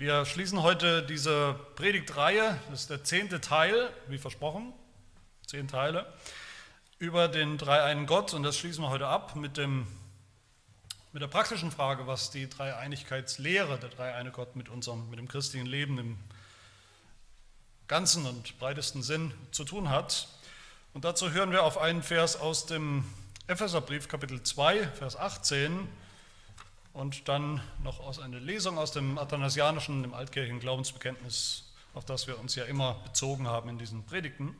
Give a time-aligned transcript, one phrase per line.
[0.00, 4.72] Wir schließen heute diese Predigtreihe, das ist der zehnte Teil, wie versprochen,
[5.46, 6.10] zehn Teile,
[6.98, 9.86] über den dreieinen Gott und das schließen wir heute ab mit, dem,
[11.12, 15.66] mit der praktischen Frage, was die Dreieinigkeitslehre, der dreieine Gott mit unserem, mit dem christlichen
[15.66, 16.18] Leben im
[17.86, 20.28] ganzen und breitesten Sinn zu tun hat.
[20.94, 23.04] Und dazu hören wir auf einen Vers aus dem
[23.48, 25.86] Epheserbrief Kapitel 2, Vers 18
[26.92, 32.38] und dann noch aus einer Lesung aus dem athanasianischen, dem altkirchlichen Glaubensbekenntnis, auf das wir
[32.38, 34.56] uns ja immer bezogen haben in diesen Predigten.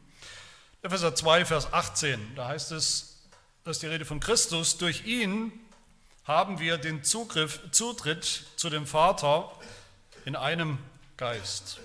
[0.83, 3.19] Epheser 2, Vers 18, da heißt es,
[3.65, 5.53] dass die Rede von Christus, durch ihn
[6.25, 9.51] haben wir den Zugriff, Zutritt zu dem Vater
[10.25, 10.79] in einem
[11.17, 11.81] Geist.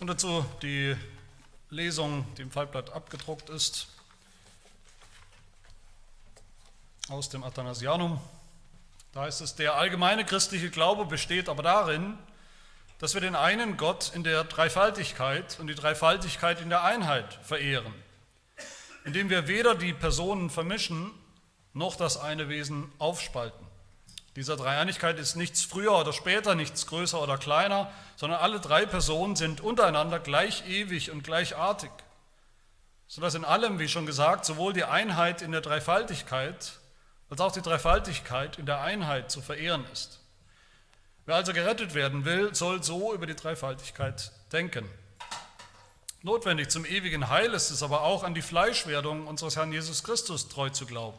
[0.00, 0.96] Und dazu die
[1.68, 3.88] Lesung, die im Faltblatt abgedruckt ist,
[7.10, 8.20] aus dem Athanasianum.
[9.12, 12.16] Da heißt es, der allgemeine christliche Glaube besteht aber darin,
[12.98, 17.92] dass wir den einen Gott in der Dreifaltigkeit und die Dreifaltigkeit in der Einheit verehren,
[19.04, 21.10] indem wir weder die Personen vermischen
[21.72, 23.66] noch das eine Wesen aufspalten.
[24.36, 29.34] Dieser Dreieinigkeit ist nichts früher oder später, nichts größer oder kleiner, sondern alle drei Personen
[29.34, 31.90] sind untereinander gleich ewig und gleichartig,
[33.08, 36.79] sodass in allem, wie schon gesagt, sowohl die Einheit in der Dreifaltigkeit
[37.30, 40.20] als auch die Dreifaltigkeit in der Einheit zu verehren ist.
[41.26, 44.88] Wer also gerettet werden will, soll so über die Dreifaltigkeit denken.
[46.22, 50.48] Notwendig zum ewigen Heil ist es aber auch, an die Fleischwerdung unseres Herrn Jesus Christus
[50.48, 51.16] treu zu glauben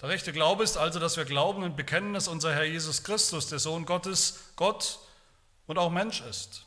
[0.00, 3.48] der rechte Glaube ist also, dass wir glauben und bekennen, dass unser Herr Jesus Christus,
[3.48, 4.98] der Sohn Gottes, Gott
[5.66, 6.66] und auch Mensch ist.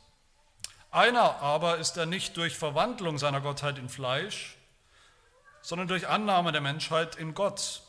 [0.89, 4.57] Einer aber ist er nicht durch Verwandlung seiner Gottheit in Fleisch,
[5.61, 7.83] sondern durch Annahme der Menschheit in Gott.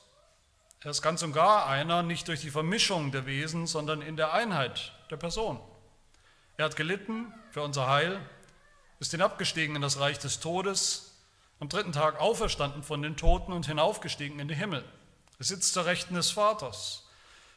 [0.82, 4.32] Er ist ganz und gar einer, nicht durch die Vermischung der Wesen, sondern in der
[4.32, 5.60] Einheit der Person.
[6.56, 8.18] Er hat gelitten für unser Heil,
[8.98, 11.19] ist hinabgestiegen in das Reich des Todes,
[11.58, 14.82] am dritten Tag auferstanden von den Toten und hinaufgestiegen in den Himmel.
[15.38, 17.06] Er sitzt zur Rechten des Vaters.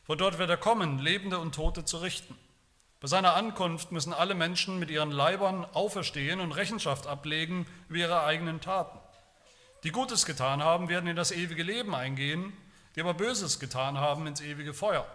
[0.05, 2.37] Von dort wird er kommen, Lebende und Tote zu richten.
[2.99, 8.23] Bei seiner Ankunft müssen alle Menschen mit ihren Leibern auferstehen und Rechenschaft ablegen über ihre
[8.23, 8.99] eigenen Taten.
[9.85, 12.51] Die Gutes getan haben, werden in das ewige Leben eingehen,
[12.95, 15.07] die aber Böses getan haben, ins ewige Feuer.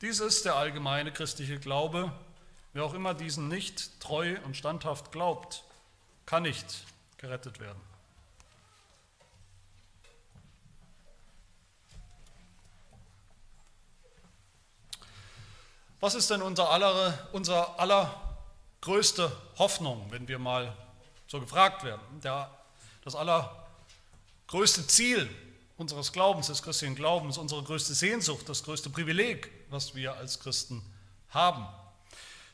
[0.00, 2.12] Dies ist der allgemeine christliche Glaube.
[2.72, 5.64] Wer auch immer diesen nicht treu und standhaft glaubt,
[6.26, 6.84] kann nicht
[7.16, 7.80] gerettet werden.
[16.00, 20.76] Was ist denn unser aller, unser allergrößte Hoffnung, wenn wir mal
[21.26, 22.20] so gefragt werden?
[22.20, 22.50] Der,
[23.02, 25.28] das allergrößte Ziel
[25.76, 30.82] unseres Glaubens, des christlichen Glaubens, unsere größte Sehnsucht, das größte Privileg, was wir als Christen
[31.28, 31.66] haben.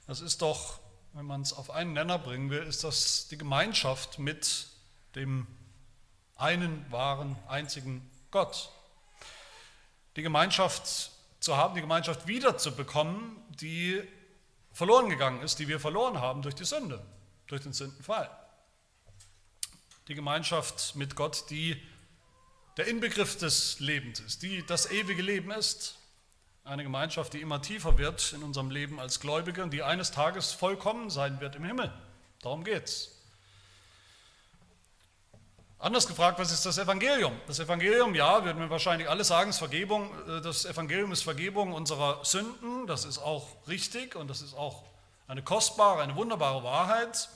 [0.07, 0.79] Das ist doch,
[1.13, 4.67] wenn man es auf einen Nenner bringen will, ist das die Gemeinschaft mit
[5.15, 5.47] dem
[6.37, 8.71] einen wahren, einzigen Gott.
[10.17, 14.03] Die Gemeinschaft zu haben, die Gemeinschaft wiederzubekommen, die
[14.73, 17.05] verloren gegangen ist, die wir verloren haben durch die Sünde,
[17.47, 18.31] durch den Sündenfall.
[20.09, 21.81] Die Gemeinschaft mit Gott, die
[22.77, 25.97] der Inbegriff des Lebens ist, die das ewige Leben ist.
[26.65, 30.53] Eine Gemeinschaft, die immer tiefer wird in unserem Leben als Gläubige und die eines Tages
[30.53, 31.93] vollkommen sein wird im Himmel.
[32.41, 33.11] Darum geht's.
[35.83, 37.33] Anders gefragt, was ist das Evangelium?
[37.49, 40.11] Das Evangelium, ja, würden wir wahrscheinlich alle sagen, ist Vergebung.
[40.29, 42.87] Äh, das Evangelium ist Vergebung unserer Sünden.
[42.87, 44.85] Das ist auch richtig und das ist auch
[45.27, 47.29] eine kostbare, eine wunderbare Wahrheit.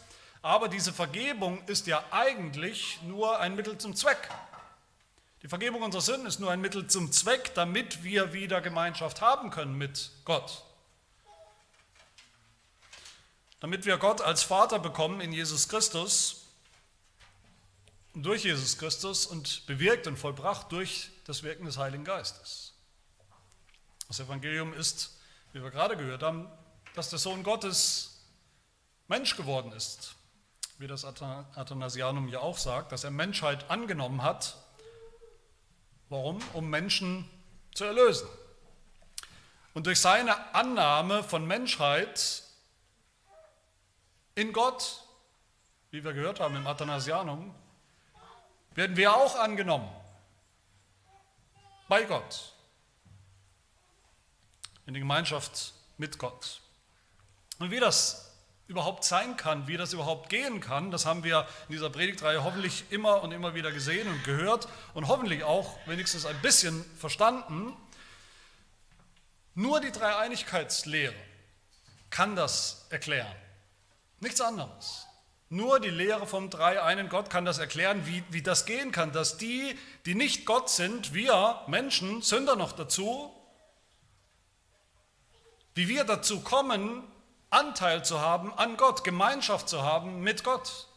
[0.42, 4.28] Aber diese Vergebung ist ja eigentlich nur ein Mittel zum Zweck.
[5.47, 9.51] Die Vergebung unserer Sünden ist nur ein Mittel zum Zweck, damit wir wieder Gemeinschaft haben
[9.51, 10.65] können mit Gott.
[13.61, 16.47] Damit wir Gott als Vater bekommen in Jesus Christus
[18.12, 22.73] durch Jesus Christus und bewirkt und vollbracht durch das Wirken des Heiligen Geistes.
[24.09, 25.16] Das Evangelium ist,
[25.53, 26.51] wie wir gerade gehört haben,
[26.97, 28.19] dass der Sohn Gottes
[29.07, 30.16] Mensch geworden ist,
[30.78, 34.57] wie das Athanasianum ja auch sagt, dass er Menschheit angenommen hat.
[36.08, 36.41] Warum?
[36.53, 37.28] Um Menschen
[37.74, 38.28] zu erlösen.
[39.74, 42.42] Und durch seine Annahme von Menschheit
[44.34, 45.03] in Gott,
[45.91, 47.54] wie wir gehört haben im Athanasianum,
[48.74, 49.91] werden wir auch angenommen
[51.88, 52.53] bei Gott,
[54.86, 56.60] in die Gemeinschaft mit Gott.
[57.58, 58.26] Und wie das
[58.68, 60.91] überhaupt sein kann, wie das überhaupt gehen kann.
[60.91, 65.09] Das haben wir in dieser Predigtreihe hoffentlich immer und immer wieder gesehen und gehört und
[65.09, 67.77] hoffentlich auch wenigstens ein bisschen verstanden.
[69.54, 71.15] Nur die Dreieinigkeitslehre
[72.10, 73.34] kann das erklären.
[74.21, 75.07] Nichts anderes.
[75.48, 79.39] Nur die Lehre vom Dreieinen Gott kann das erklären, wie, wie das gehen kann, dass
[79.39, 83.33] die, die nicht Gott sind, wir Menschen, Sünder noch dazu,
[85.74, 87.04] wie wir dazu kommen,
[87.51, 90.89] Anteil zu haben an Gott, Gemeinschaft zu haben mit Gott.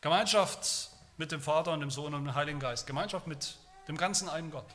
[0.00, 2.86] Gemeinschaft mit dem Vater und dem Sohn und dem Heiligen Geist.
[2.86, 3.56] Gemeinschaft mit
[3.88, 4.66] dem ganzen einen Gott.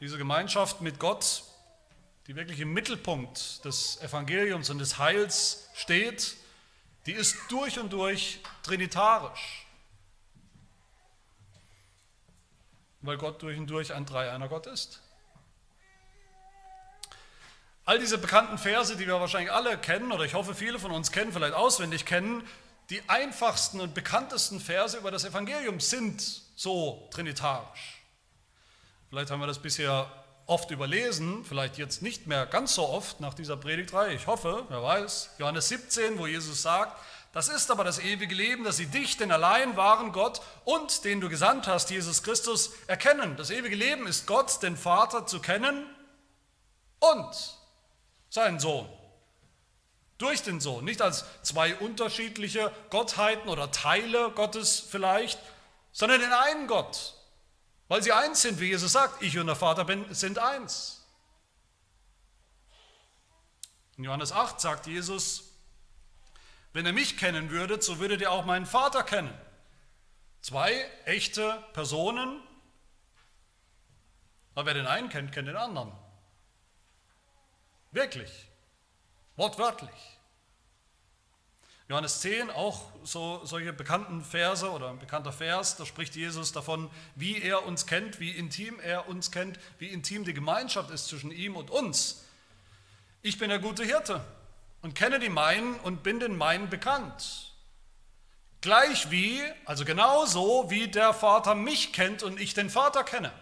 [0.00, 1.44] Diese Gemeinschaft mit Gott,
[2.26, 6.36] die wirklich im Mittelpunkt des Evangeliums und des Heils steht,
[7.06, 9.66] die ist durch und durch trinitarisch.
[13.00, 15.02] Weil Gott durch und durch ein Dreieiner Gott ist.
[17.84, 21.10] All diese bekannten Verse, die wir wahrscheinlich alle kennen, oder ich hoffe viele von uns
[21.10, 22.46] kennen, vielleicht auswendig kennen,
[22.90, 26.22] die einfachsten und bekanntesten Verse über das Evangelium sind
[26.54, 28.02] so trinitarisch.
[29.08, 30.10] Vielleicht haben wir das bisher
[30.46, 34.82] oft überlesen, vielleicht jetzt nicht mehr ganz so oft nach dieser Predigtreihe, ich hoffe, wer
[34.82, 35.30] weiß.
[35.38, 36.96] Johannes 17, wo Jesus sagt,
[37.32, 41.20] das ist aber das ewige Leben, dass sie dich, den allein wahren Gott und den
[41.20, 43.36] du gesandt hast, Jesus Christus, erkennen.
[43.36, 45.86] Das ewige Leben ist Gott, den Vater, zu kennen
[47.00, 47.61] und
[48.32, 48.88] seinen Sohn.
[50.16, 55.38] Durch den Sohn, nicht als zwei unterschiedliche Gottheiten oder Teile Gottes vielleicht,
[55.92, 57.14] sondern den einen Gott,
[57.88, 61.06] weil sie eins sind, wie Jesus sagt, ich und der Vater sind eins.
[63.98, 65.50] In Johannes 8 sagt Jesus,
[66.72, 69.38] wenn ihr mich kennen würdet, so würdet ihr auch meinen Vater kennen.
[70.40, 70.72] Zwei
[71.04, 72.40] echte Personen,
[74.54, 75.92] aber wer den einen kennt, kennt den anderen.
[77.92, 78.30] Wirklich.
[79.36, 79.90] Wortwörtlich.
[81.88, 86.90] Johannes 10, auch so, solche bekannten Verse oder ein bekannter Vers, da spricht Jesus davon,
[87.16, 91.30] wie er uns kennt, wie intim er uns kennt, wie intim die Gemeinschaft ist zwischen
[91.30, 92.24] ihm und uns.
[93.20, 94.24] Ich bin der gute Hirte
[94.80, 97.52] und kenne die meinen und bin den meinen bekannt.
[98.62, 103.32] Gleich wie, also genauso wie der Vater mich kennt und ich den Vater kenne.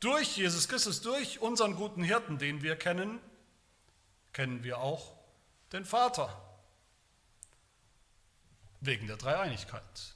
[0.00, 3.20] Durch Jesus Christus, durch unseren guten Hirten, den wir kennen,
[4.32, 5.16] kennen wir auch
[5.72, 6.42] den Vater.
[8.80, 10.14] Wegen der Dreieinigkeit.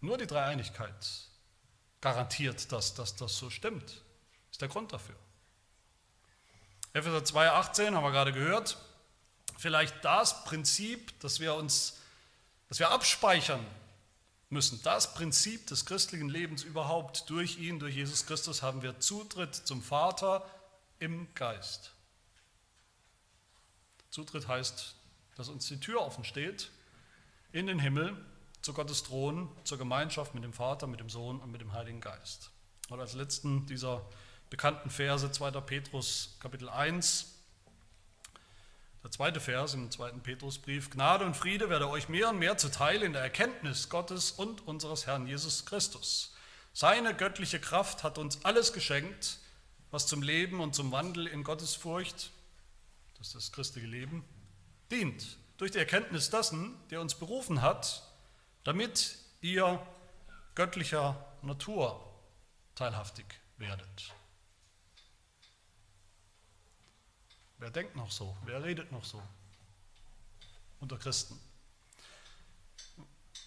[0.00, 1.28] Nur die Dreieinigkeit
[2.00, 4.02] garantiert, dass, dass das so stimmt.
[4.50, 5.16] Ist der Grund dafür.
[6.92, 8.76] Epheser 2,18 haben wir gerade gehört.
[9.58, 11.98] Vielleicht das Prinzip, das wir uns,
[12.68, 13.64] das wir abspeichern
[14.52, 14.80] müssen.
[14.82, 19.82] Das Prinzip des christlichen Lebens überhaupt, durch ihn, durch Jesus Christus, haben wir Zutritt zum
[19.82, 20.48] Vater
[20.98, 21.92] im Geist.
[24.10, 24.94] Zutritt heißt,
[25.36, 26.70] dass uns die Tür offen steht
[27.50, 28.16] in den Himmel,
[28.60, 32.00] zu Gottes Thron, zur Gemeinschaft mit dem Vater, mit dem Sohn und mit dem Heiligen
[32.00, 32.50] Geist.
[32.90, 34.06] Und als letzten dieser
[34.50, 35.50] bekannten Verse 2.
[35.62, 37.31] Petrus Kapitel 1, der
[39.12, 43.12] zweite Vers im zweiten Petrusbrief, Gnade und Friede werde euch mehr und mehr zuteil in
[43.12, 46.34] der Erkenntnis Gottes und unseres Herrn Jesus Christus.
[46.72, 49.38] Seine göttliche Kraft hat uns alles geschenkt,
[49.90, 52.30] was zum Leben und zum Wandel in Gottes Furcht,
[53.18, 54.24] das ist das christliche Leben,
[54.90, 55.36] dient.
[55.58, 58.02] Durch die Erkenntnis dessen, der uns berufen hat,
[58.64, 59.86] damit ihr
[60.54, 62.02] göttlicher Natur
[62.74, 63.26] teilhaftig
[63.58, 64.14] werdet.
[67.62, 68.36] Wer denkt noch so?
[68.44, 69.22] Wer redet noch so?
[70.80, 71.38] Unter Christen.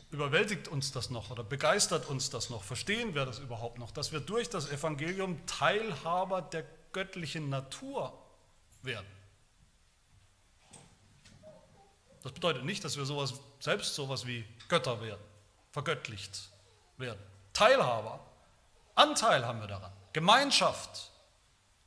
[0.09, 2.63] Überwältigt uns das noch oder begeistert uns das noch?
[2.63, 8.17] Verstehen wir das überhaupt noch, dass wir durch das Evangelium Teilhaber der göttlichen Natur
[8.83, 9.05] werden?
[12.23, 15.21] Das bedeutet nicht, dass wir sowas, selbst sowas wie Götter werden,
[15.73, 16.51] vergöttlicht
[16.95, 17.19] werden.
[17.51, 18.25] Teilhaber,
[18.95, 21.11] Anteil haben wir daran, Gemeinschaft,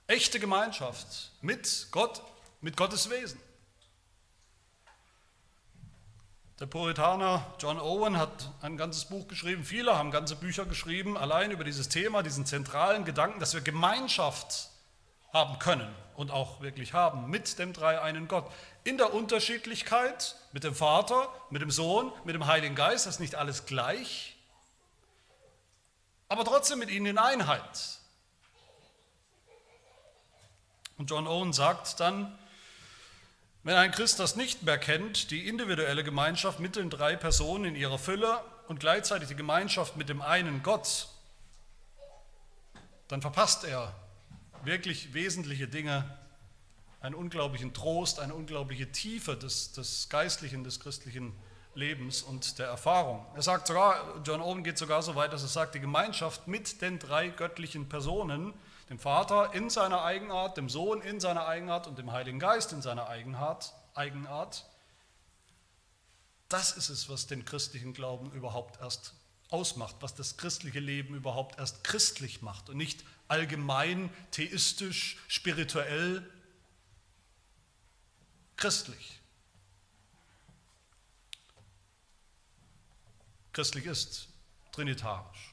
[0.08, 2.22] Echte Gemeinschaft mit Gott,
[2.62, 3.38] mit Gottes Wesen.
[6.58, 11.50] Der Puritaner John Owen hat ein ganzes Buch geschrieben, viele haben ganze Bücher geschrieben, allein
[11.50, 14.70] über dieses Thema, diesen zentralen Gedanken, dass wir Gemeinschaft
[15.34, 18.50] haben können und auch wirklich haben mit dem dreieinen Gott.
[18.84, 23.20] In der Unterschiedlichkeit mit dem Vater, mit dem Sohn, mit dem Heiligen Geist, das ist
[23.20, 24.38] nicht alles gleich,
[26.30, 27.98] aber trotzdem mit ihnen in Einheit.
[30.98, 32.36] Und John Owen sagt dann,
[33.62, 37.76] wenn ein Christ das nicht mehr kennt, die individuelle Gemeinschaft mit den drei Personen in
[37.76, 41.08] ihrer Fülle und gleichzeitig die Gemeinschaft mit dem einen Gott,
[43.08, 43.94] dann verpasst er
[44.64, 46.18] wirklich wesentliche Dinge,
[47.00, 51.32] einen unglaublichen Trost, eine unglaubliche Tiefe des, des geistlichen, des christlichen
[51.74, 53.24] Lebens und der Erfahrung.
[53.36, 56.82] Er sagt sogar, John Owen geht sogar so weit, dass er sagt, die Gemeinschaft mit
[56.82, 58.52] den drei göttlichen Personen,
[58.88, 62.82] dem Vater in seiner Eigenart, dem Sohn in seiner Eigenart und dem Heiligen Geist in
[62.82, 64.64] seiner Eigenart, Eigenart
[66.48, 69.14] das ist es, was den christlichen Glauben überhaupt erst
[69.50, 76.28] ausmacht, was das christliche Leben überhaupt erst christlich macht und nicht allgemein, theistisch, spirituell,
[78.56, 79.20] christlich.
[83.52, 84.28] Christlich ist
[84.72, 85.47] trinitarisch.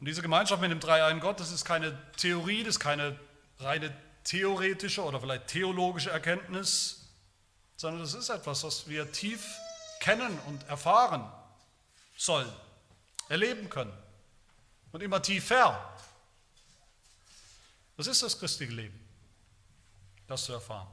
[0.00, 3.18] Und diese Gemeinschaft mit dem Dreieinen Gott, das ist keine Theorie, das ist keine
[3.58, 7.08] reine theoretische oder vielleicht theologische Erkenntnis,
[7.76, 9.44] sondern das ist etwas, was wir tief
[10.00, 11.30] kennen und erfahren
[12.16, 12.52] sollen,
[13.28, 13.92] erleben können
[14.92, 15.94] und immer tiefer.
[17.96, 19.08] Das ist das christliche Leben,
[20.28, 20.88] das zu erfahren.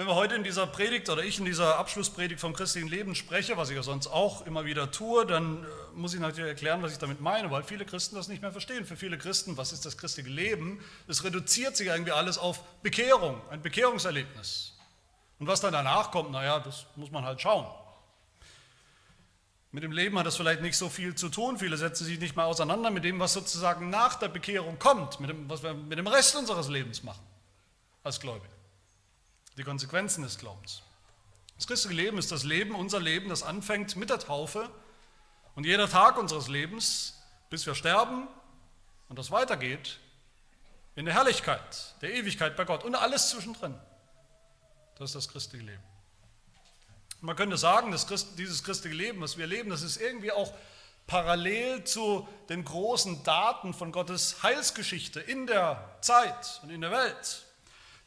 [0.00, 3.58] Wenn wir heute in dieser Predigt oder ich in dieser Abschlusspredigt vom christlichen Leben spreche,
[3.58, 6.92] was ich ja sonst auch immer wieder tue, dann äh, muss ich natürlich erklären, was
[6.92, 8.86] ich damit meine, weil viele Christen das nicht mehr verstehen.
[8.86, 10.80] Für viele Christen, was ist das christliche Leben?
[11.06, 14.74] Es reduziert sich irgendwie alles auf Bekehrung, ein Bekehrungserlebnis.
[15.38, 17.66] Und was dann danach kommt, naja, das muss man halt schauen.
[19.70, 21.58] Mit dem Leben hat das vielleicht nicht so viel zu tun.
[21.58, 25.28] Viele setzen sich nicht mal auseinander mit dem, was sozusagen nach der Bekehrung kommt, mit
[25.28, 27.22] dem, was wir mit dem Rest unseres Lebens machen
[28.02, 28.59] als Gläubige.
[29.56, 30.82] Die Konsequenzen des Glaubens.
[31.56, 34.70] Das christliche Leben ist das Leben, unser Leben, das anfängt mit der Taufe
[35.54, 38.28] und jeder Tag unseres Lebens, bis wir sterben
[39.08, 39.98] und das weitergeht
[40.96, 43.78] in der Herrlichkeit, der Ewigkeit bei Gott und alles zwischendrin.
[44.96, 45.82] Das ist das christliche Leben.
[47.20, 50.54] Man könnte sagen, dass dieses christliche Leben, was wir leben, das ist irgendwie auch
[51.06, 57.44] parallel zu den großen Daten von Gottes Heilsgeschichte in der Zeit und in der Welt.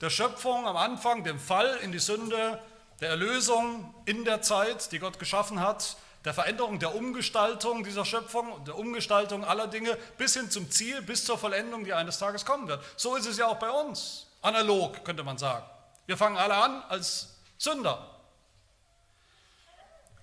[0.01, 2.59] Der Schöpfung am Anfang, dem Fall in die Sünde,
[2.99, 8.63] der Erlösung in der Zeit, die Gott geschaffen hat, der Veränderung, der Umgestaltung dieser Schöpfung,
[8.65, 12.67] der Umgestaltung aller Dinge bis hin zum Ziel, bis zur Vollendung, die eines Tages kommen
[12.67, 12.83] wird.
[12.95, 14.27] So ist es ja auch bei uns.
[14.41, 15.65] Analog könnte man sagen.
[16.05, 18.09] Wir fangen alle an als Sünder.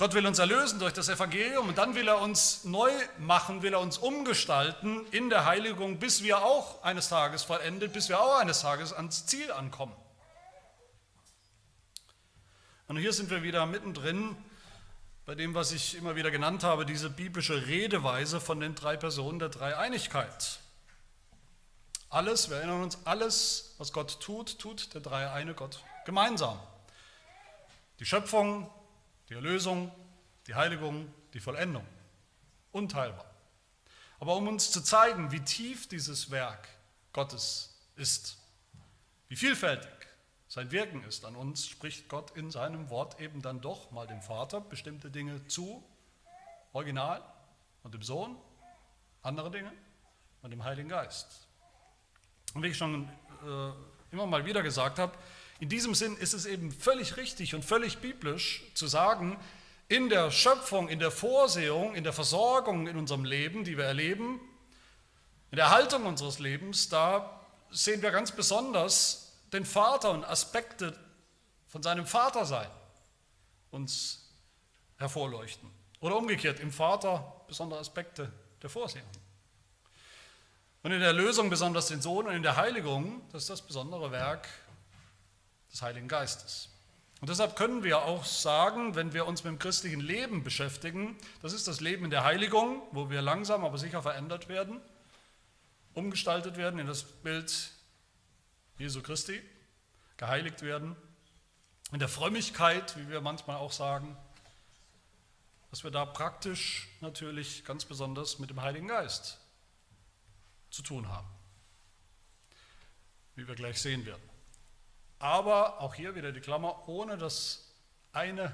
[0.00, 3.74] Gott will uns erlösen durch das Evangelium und dann will er uns neu machen, will
[3.74, 8.38] er uns umgestalten in der Heiligung, bis wir auch eines Tages vollendet, bis wir auch
[8.38, 9.94] eines Tages ans Ziel ankommen.
[12.88, 14.38] Und hier sind wir wieder mittendrin
[15.26, 19.38] bei dem, was ich immer wieder genannt habe, diese biblische Redeweise von den drei Personen
[19.38, 20.60] der Dreieinigkeit.
[22.08, 26.58] Alles, wir erinnern uns, alles, was Gott tut, tut der dreieine Gott gemeinsam.
[27.98, 28.70] Die Schöpfung,
[29.30, 29.90] die Erlösung,
[30.46, 31.86] die Heiligung, die Vollendung.
[32.72, 33.24] Unteilbar.
[34.18, 36.68] Aber um uns zu zeigen, wie tief dieses Werk
[37.12, 38.36] Gottes ist,
[39.28, 39.88] wie vielfältig
[40.48, 44.20] sein Wirken ist an uns, spricht Gott in seinem Wort eben dann doch mal dem
[44.20, 45.82] Vater bestimmte Dinge zu,
[46.72, 47.22] original,
[47.82, 48.36] und dem Sohn
[49.22, 49.72] andere Dinge
[50.42, 51.46] und dem Heiligen Geist.
[52.54, 53.08] Und wie ich schon
[53.44, 53.72] äh,
[54.12, 55.16] immer mal wieder gesagt habe,
[55.60, 59.38] in diesem Sinn ist es eben völlig richtig und völlig biblisch zu sagen,
[59.88, 64.40] in der Schöpfung, in der Vorsehung, in der Versorgung in unserem Leben, die wir erleben,
[65.50, 67.40] in der Haltung unseres Lebens, da
[67.70, 70.96] sehen wir ganz besonders den Vater und Aspekte
[71.68, 72.70] von seinem Vatersein
[73.70, 74.30] uns
[74.96, 75.68] hervorleuchten.
[76.00, 79.08] Oder umgekehrt, im Vater besondere Aspekte der Vorsehung.
[80.82, 84.10] Und in der Erlösung besonders den Sohn und in der Heiligung, das ist das besondere
[84.10, 84.48] Werk
[85.72, 86.70] des Heiligen Geistes.
[87.20, 91.52] Und deshalb können wir auch sagen, wenn wir uns mit dem christlichen Leben beschäftigen, das
[91.52, 94.80] ist das Leben in der Heiligung, wo wir langsam aber sicher verändert werden,
[95.92, 97.72] umgestaltet werden in das Bild
[98.78, 99.42] Jesu Christi,
[100.16, 100.96] geheiligt werden,
[101.92, 104.16] in der Frömmigkeit, wie wir manchmal auch sagen,
[105.70, 109.38] dass wir da praktisch natürlich ganz besonders mit dem Heiligen Geist
[110.70, 111.28] zu tun haben,
[113.34, 114.29] wie wir gleich sehen werden.
[115.20, 117.72] Aber auch hier wieder die Klammer, ohne das
[118.12, 118.52] eine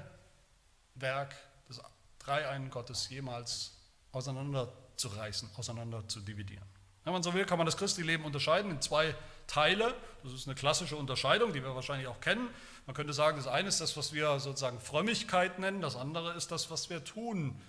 [0.95, 1.33] Werk
[1.67, 1.81] des
[2.19, 3.73] Dreieinen Gottes jemals
[4.11, 6.65] auseinanderzureißen, auseinander zu dividieren.
[7.05, 9.15] Wenn man so will, kann man das christliche Leben unterscheiden in zwei
[9.47, 9.95] Teile.
[10.23, 12.49] Das ist eine klassische Unterscheidung, die wir wahrscheinlich auch kennen.
[12.85, 16.51] Man könnte sagen, das eine ist das, was wir sozusagen Frömmigkeit nennen, das andere ist
[16.51, 17.59] das, was wir tun,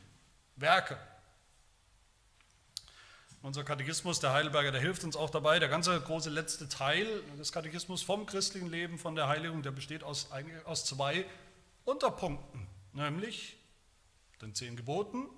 [0.57, 0.99] Werke.
[3.49, 5.59] Unser Katechismus, der Heidelberger, der hilft uns auch dabei.
[5.59, 10.05] Der ganze große letzte Teil des Katechismus vom christlichen Leben, von der Heiligung, der besteht
[10.05, 10.29] aus,
[10.67, 11.25] aus zwei
[11.87, 13.57] Unterpunkten, nämlich
[14.43, 15.31] den zehn Geboten,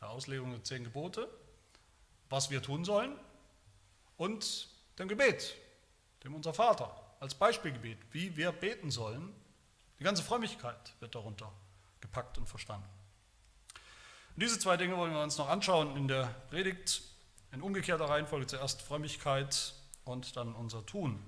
[0.00, 1.28] der Auslegung der zehn Gebote,
[2.30, 3.18] was wir tun sollen,
[4.18, 4.68] und
[5.00, 5.56] dem Gebet,
[6.22, 9.34] dem unser Vater, als Beispielgebet, wie wir beten sollen.
[9.98, 11.52] Die ganze Frömmigkeit wird darunter
[12.00, 12.88] gepackt und verstanden.
[14.36, 17.02] Und diese zwei Dinge wollen wir uns noch anschauen in der Predigt
[17.52, 18.46] in umgekehrter Reihenfolge.
[18.46, 19.74] Zuerst Frömmigkeit
[20.04, 21.22] und dann unser Tun.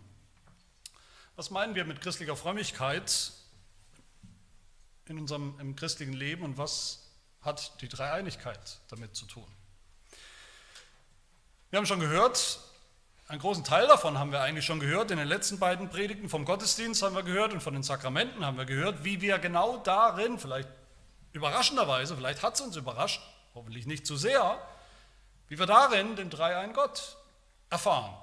[1.36, 3.32] Was meinen wir mit christlicher Frömmigkeit
[5.06, 7.10] in unserem im christlichen Leben und was
[7.40, 9.46] hat die Dreieinigkeit damit zu tun?
[11.70, 12.58] Wir haben schon gehört,
[13.28, 15.12] einen großen Teil davon haben wir eigentlich schon gehört.
[15.12, 18.58] In den letzten beiden Predigten vom Gottesdienst haben wir gehört und von den Sakramenten haben
[18.58, 20.68] wir gehört, wie wir genau darin, vielleicht
[21.32, 23.22] überraschenderweise, vielleicht hat es uns überrascht,
[23.54, 24.60] hoffentlich nicht zu sehr,
[25.50, 27.16] wie wir darin den Dreiein Gott
[27.71, 28.14] erfahren.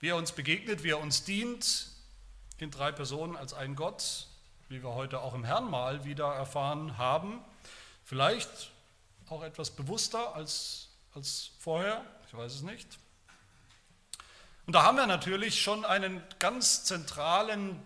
[0.00, 1.90] Wie er uns begegnet, wie er uns dient,
[2.56, 4.26] in drei Personen als ein Gott,
[4.70, 7.44] wie wir heute auch im Herrnmal wieder erfahren haben.
[8.04, 8.72] Vielleicht
[9.28, 12.98] auch etwas bewusster als, als vorher, ich weiß es nicht.
[14.66, 17.82] Und da haben wir natürlich schon einen ganz zentralen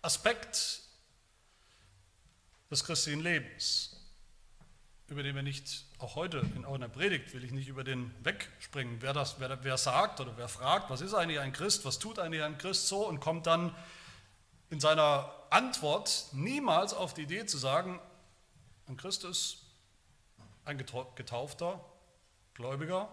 [0.00, 0.80] Aspekt
[2.70, 3.96] des christlichen Lebens,
[5.08, 9.00] über den wir nicht, auch heute in einer Predigt will ich nicht über den wegspringen,
[9.00, 12.18] wer, das, wer, wer sagt oder wer fragt, was ist eigentlich ein Christ, was tut
[12.18, 13.74] eigentlich ein Christ so und kommt dann
[14.68, 18.00] in seiner Antwort niemals auf die Idee zu sagen,
[18.88, 19.58] ein Christ ist
[20.64, 21.84] ein getaufter
[22.54, 23.08] Gläubiger,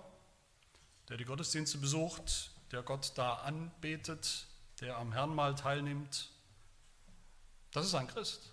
[1.09, 4.47] der die Gottesdienste besucht, der Gott da anbetet,
[4.81, 6.31] der am Herrnmal teilnimmt.
[7.71, 8.51] Das ist ein Christ.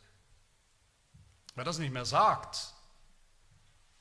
[1.54, 2.74] Wer das nicht mehr sagt,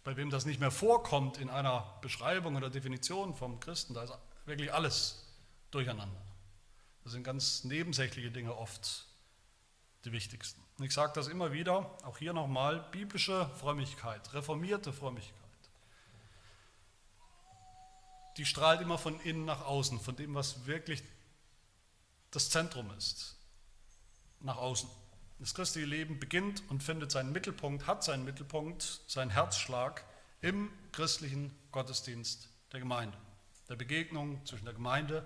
[0.03, 4.13] bei wem das nicht mehr vorkommt in einer Beschreibung oder Definition vom Christen, da ist
[4.46, 5.25] wirklich alles
[5.72, 6.22] durcheinander.
[7.03, 9.06] Das sind ganz nebensächliche Dinge oft
[10.06, 10.62] die wichtigsten.
[10.77, 15.36] Und ich sage das immer wieder, auch hier nochmal, biblische Frömmigkeit, reformierte Frömmigkeit,
[18.38, 21.03] die strahlt immer von innen nach außen, von dem, was wirklich
[22.32, 23.36] das Zentrum ist,
[24.39, 24.89] nach außen.
[25.39, 30.03] Das christliche Leben beginnt und findet seinen Mittelpunkt, hat seinen Mittelpunkt, seinen Herzschlag
[30.41, 33.17] im christlichen Gottesdienst der Gemeinde,
[33.69, 35.25] der Begegnung zwischen der Gemeinde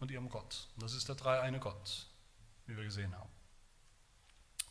[0.00, 0.68] und ihrem Gott.
[0.74, 2.06] Und das ist der dreieine Gott,
[2.66, 3.30] wie wir gesehen haben.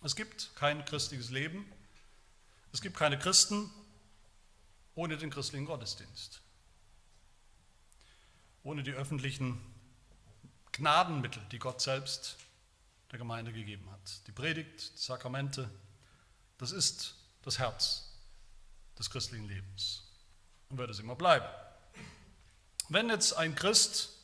[0.04, 1.72] Es gibt kein christliches Leben,
[2.74, 3.70] es gibt keine Christen
[4.96, 6.42] ohne den christlichen Gottesdienst,
[8.64, 9.62] ohne die öffentlichen
[10.72, 12.38] Gnadenmittel, die Gott selbst
[13.12, 14.28] der Gemeinde gegeben hat.
[14.28, 15.70] Die Predigt, die Sakramente,
[16.58, 18.10] das ist das Herz
[18.98, 20.04] des christlichen Lebens
[20.70, 21.46] und wird es immer bleiben.
[22.90, 24.18] Wenn jetzt ein Christ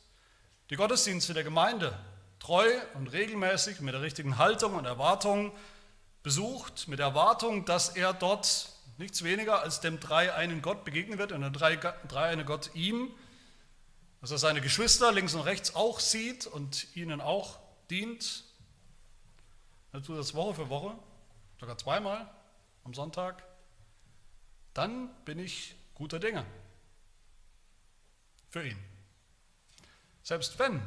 [0.70, 1.98] die Gottesdienste der Gemeinde
[2.38, 5.52] treu und regelmäßig mit der richtigen Haltung und Erwartung
[6.22, 11.32] besucht, mit der Erwartung, dass er dort nichts weniger als dem dreieinen Gott begegnen wird
[11.32, 13.10] und der dreieine Gott ihm,
[14.20, 17.58] dass er seine Geschwister links und rechts auch sieht und ihnen auch
[17.90, 18.44] dient,
[19.92, 20.98] er tut das Woche für Woche,
[21.60, 22.30] sogar zweimal
[22.84, 23.42] am Sonntag,
[24.74, 26.44] dann bin ich guter Dinge
[28.50, 28.78] für ihn.
[30.22, 30.80] Selbst wenn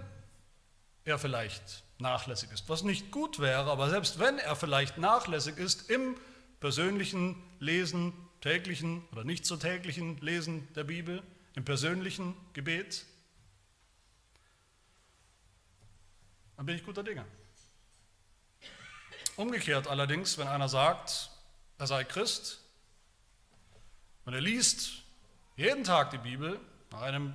[1.03, 5.89] er vielleicht nachlässig ist, was nicht gut wäre, aber selbst wenn er vielleicht nachlässig ist
[5.89, 6.15] im
[6.59, 11.23] persönlichen Lesen, täglichen oder nicht so täglichen Lesen der Bibel,
[11.55, 13.05] im persönlichen Gebet,
[16.55, 17.25] dann bin ich guter Dinge.
[19.41, 21.31] Umgekehrt allerdings, wenn einer sagt,
[21.79, 22.59] er sei Christ
[24.23, 25.01] und er liest
[25.55, 26.59] jeden Tag die Bibel
[26.91, 27.33] nach einem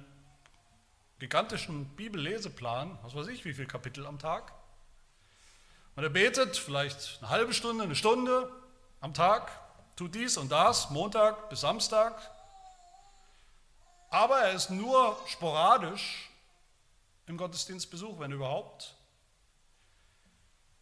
[1.19, 4.53] gigantischen Bibelleseplan, was weiß ich, wie viele Kapitel am Tag,
[5.97, 8.53] und er betet vielleicht eine halbe Stunde, eine Stunde
[9.01, 9.51] am Tag,
[9.97, 12.15] tut dies und das, Montag bis Samstag,
[14.11, 16.31] aber er ist nur sporadisch
[17.27, 18.95] im Gottesdienstbesuch, wenn überhaupt.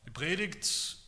[0.04, 1.02] Die Predigt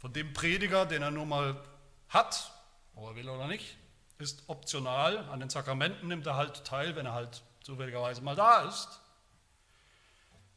[0.00, 1.62] von dem Prediger, den er nun mal
[2.08, 2.50] hat,
[2.94, 3.76] ob er will oder nicht,
[4.18, 5.18] ist optional.
[5.28, 8.88] An den Sakramenten nimmt er halt teil, wenn er halt zufälligerweise mal da ist.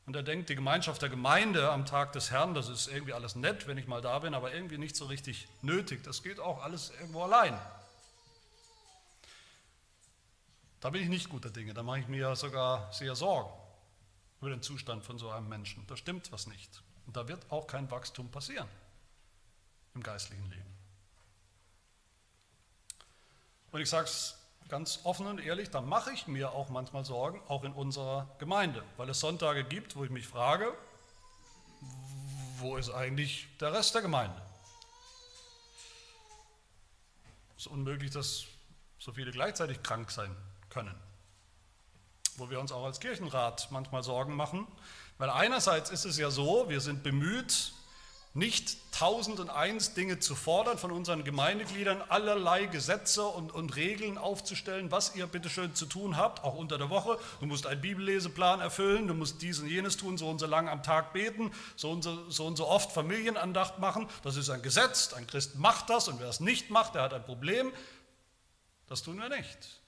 [0.05, 3.35] Und er denkt, die Gemeinschaft der Gemeinde am Tag des Herrn, das ist irgendwie alles
[3.35, 6.03] nett, wenn ich mal da bin, aber irgendwie nicht so richtig nötig.
[6.03, 7.57] Das geht auch alles irgendwo allein.
[10.79, 13.51] Da bin ich nicht guter Dinge, da mache ich mir sogar sehr Sorgen
[14.39, 15.85] über den Zustand von so einem Menschen.
[15.87, 16.81] Da stimmt was nicht.
[17.07, 18.67] Und da wird auch kein Wachstum passieren
[19.95, 20.63] im geistlichen Leben.
[23.71, 24.37] Und ich sage es
[24.69, 28.83] ganz offen und ehrlich, da mache ich mir auch manchmal Sorgen, auch in unserer Gemeinde,
[28.97, 30.73] weil es Sonntage gibt, wo ich mich frage,
[32.57, 34.41] wo ist eigentlich der Rest der Gemeinde?
[37.57, 38.45] Es ist unmöglich, dass
[38.99, 40.35] so viele gleichzeitig krank sein
[40.69, 40.95] können.
[42.37, 44.65] Wo wir uns auch als Kirchenrat manchmal Sorgen machen,
[45.17, 47.73] weil einerseits ist es ja so, wir sind bemüht,
[48.35, 54.17] nicht tausend und eins Dinge zu fordern von unseren Gemeindegliedern, allerlei Gesetze und, und Regeln
[54.17, 57.19] aufzustellen, was ihr bitteschön zu tun habt, auch unter der Woche.
[57.39, 60.67] Du musst einen Bibelleseplan erfüllen, du musst dies und jenes tun, so und so lang
[60.67, 64.07] am Tag beten, so und so, so und so oft Familienandacht machen.
[64.23, 67.13] Das ist ein Gesetz, ein Christ macht das und wer es nicht macht, der hat
[67.13, 67.71] ein Problem.
[68.87, 69.79] Das tun wir nicht.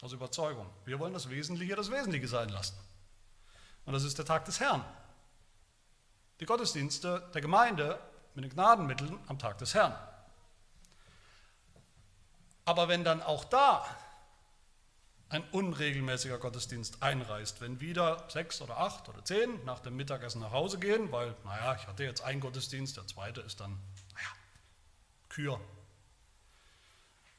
[0.00, 0.66] Aus Überzeugung.
[0.86, 2.76] Wir wollen das Wesentliche das Wesentliche sein lassen.
[3.84, 4.84] Und das ist der Tag des Herrn
[6.40, 7.98] die Gottesdienste der Gemeinde
[8.34, 9.94] mit den Gnadenmitteln am Tag des Herrn.
[12.64, 13.84] Aber wenn dann auch da
[15.30, 20.52] ein unregelmäßiger Gottesdienst einreißt, wenn wieder sechs oder acht oder zehn nach dem Mittagessen nach
[20.52, 23.78] Hause gehen, weil, naja, ich hatte jetzt einen Gottesdienst, der zweite ist dann,
[24.14, 24.28] naja,
[25.28, 25.60] Kür,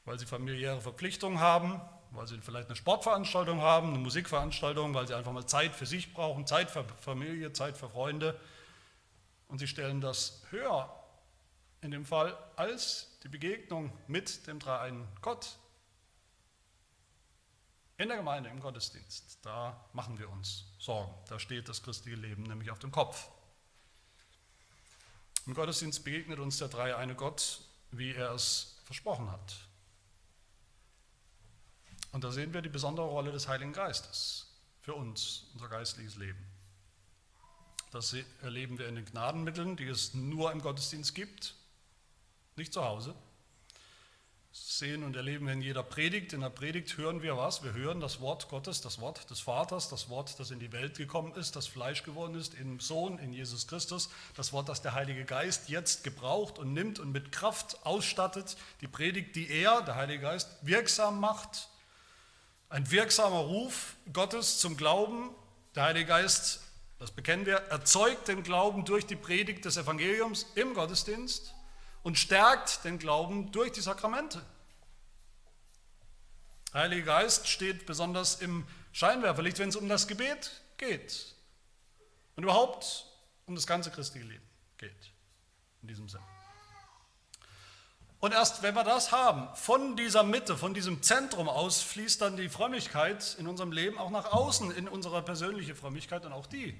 [0.04, 1.80] weil sie familiäre Verpflichtungen haben,
[2.12, 6.12] weil sie vielleicht eine Sportveranstaltung haben, eine Musikveranstaltung, weil sie einfach mal Zeit für sich
[6.12, 8.38] brauchen, Zeit für Familie, Zeit für Freunde,
[9.50, 10.96] und sie stellen das höher
[11.80, 15.58] in dem Fall als die Begegnung mit dem dreieinen Gott.
[17.98, 21.12] In der Gemeinde, im Gottesdienst, da machen wir uns Sorgen.
[21.28, 23.28] Da steht das christliche Leben nämlich auf dem Kopf.
[25.46, 27.60] Im Gottesdienst begegnet uns der dreieine Gott,
[27.90, 29.56] wie er es versprochen hat.
[32.12, 34.46] Und da sehen wir die besondere Rolle des Heiligen Geistes
[34.80, 36.49] für uns, unser geistliches Leben.
[37.90, 41.54] Das erleben wir in den Gnadenmitteln, die es nur im Gottesdienst gibt,
[42.54, 43.14] nicht zu Hause.
[44.52, 46.32] Das sehen und erleben wir in jeder Predigt.
[46.32, 47.62] In der Predigt hören wir was?
[47.62, 50.98] Wir hören das Wort Gottes, das Wort des Vaters, das Wort, das in die Welt
[50.98, 54.94] gekommen ist, das Fleisch geworden ist, im Sohn, in Jesus Christus, das Wort, das der
[54.94, 58.56] Heilige Geist jetzt gebraucht und nimmt und mit Kraft ausstattet.
[58.80, 61.68] Die Predigt, die er, der Heilige Geist, wirksam macht.
[62.68, 65.30] Ein wirksamer Ruf Gottes zum Glauben.
[65.76, 66.60] Der Heilige Geist
[67.00, 71.54] das bekennen wir, erzeugt den Glauben durch die Predigt des Evangeliums im Gottesdienst
[72.02, 74.44] und stärkt den Glauben durch die Sakramente.
[76.74, 81.34] Der Heilige Geist steht besonders im Scheinwerferlicht, wenn es um das Gebet geht
[82.36, 83.06] und überhaupt
[83.46, 85.12] um das ganze christliche Leben geht.
[85.80, 86.20] In diesem Sinn.
[88.20, 92.36] Und erst wenn wir das haben, von dieser Mitte, von diesem Zentrum aus, fließt dann
[92.36, 96.78] die Frömmigkeit in unserem Leben auch nach außen, in unsere persönliche Frömmigkeit und auch die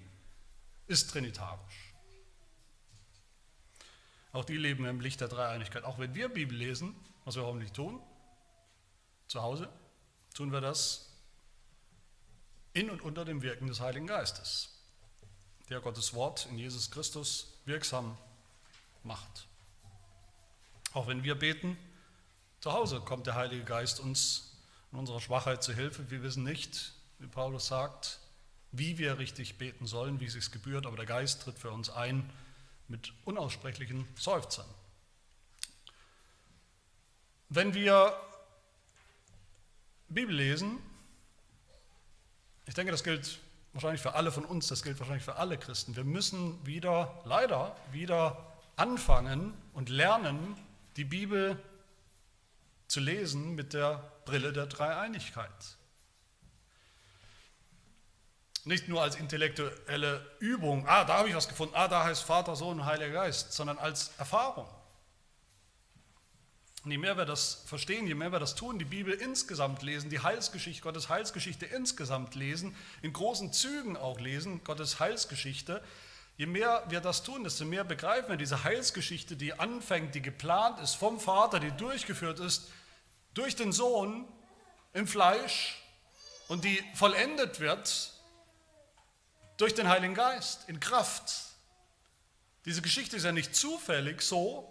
[0.90, 1.94] ist trinitarisch.
[4.32, 5.84] Auch die leben im Licht der Dreieinigkeit.
[5.84, 8.02] Auch wenn wir Bibel lesen, was wir hoffentlich tun,
[9.28, 9.68] zu Hause,
[10.34, 11.08] tun wir das
[12.72, 14.70] in und unter dem Wirken des Heiligen Geistes,
[15.68, 18.18] der Gottes Wort in Jesus Christus wirksam
[19.04, 19.46] macht.
[20.92, 21.78] Auch wenn wir beten,
[22.60, 24.56] zu Hause kommt der Heilige Geist uns
[24.90, 26.10] in unserer Schwachheit zu Hilfe.
[26.10, 28.18] Wir wissen nicht, wie Paulus sagt,
[28.72, 31.90] wie wir richtig beten sollen, wie es sich gebührt, aber der Geist tritt für uns
[31.90, 32.28] ein
[32.88, 34.66] mit unaussprechlichen Seufzern.
[37.48, 38.14] Wenn wir
[40.08, 40.78] Bibel lesen,
[42.66, 43.40] ich denke, das gilt
[43.72, 47.76] wahrscheinlich für alle von uns, das gilt wahrscheinlich für alle Christen, wir müssen wieder, leider,
[47.92, 50.56] wieder anfangen und lernen,
[50.96, 51.60] die Bibel
[52.88, 55.76] zu lesen mit der Brille der Dreieinigkeit.
[58.64, 62.56] Nicht nur als intellektuelle Übung, ah, da habe ich was gefunden, ah, da heißt Vater,
[62.56, 64.68] Sohn Heiliger Geist, sondern als Erfahrung.
[66.84, 70.08] Und je mehr wir das verstehen, je mehr wir das tun, die Bibel insgesamt lesen,
[70.08, 75.82] die Heilsgeschichte, Gottes Heilsgeschichte insgesamt lesen, in großen Zügen auch lesen, Gottes Heilsgeschichte,
[76.38, 80.80] je mehr wir das tun, desto mehr begreifen wir diese Heilsgeschichte, die anfängt, die geplant
[80.80, 82.70] ist vom Vater, die durchgeführt ist
[83.34, 84.26] durch den Sohn
[84.94, 85.82] im Fleisch
[86.48, 88.14] und die vollendet wird
[89.60, 91.32] durch den Heiligen Geist, in Kraft.
[92.64, 94.66] Diese Geschichte ist ja nicht zufällig so.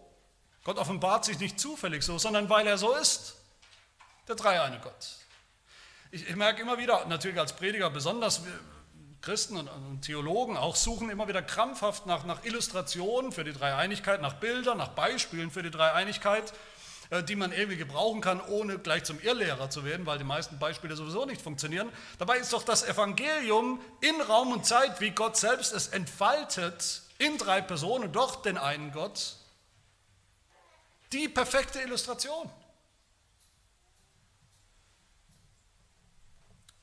[0.64, 3.36] Gott offenbart sich nicht zufällig so, sondern weil er so ist.
[4.28, 5.18] Der dreieine Gott.
[6.12, 8.42] Ich, ich merke immer wieder, natürlich als Prediger besonders,
[9.22, 14.22] Christen und, und, Theologen auch suchen immer wieder krampfhaft nach, nach Illustrationen für die Dreieinigkeit,
[14.22, 16.54] nach Bildern, nach Beispielen für die Dreieinigkeit.
[17.12, 20.60] Äh, die man irgendwie gebrauchen kann, ohne gleich zum Irrlehrer zu werden, weil die meisten
[20.60, 21.90] Beispiele sowieso nicht funktionieren.
[22.20, 27.38] Dabei ist doch das Evangelium in Raum und Zeit, wie Gott selbst es entfaltet, in
[27.40, 29.38] drei Personen, doch den einen Gott,
[31.12, 32.50] die perfekte Illustration.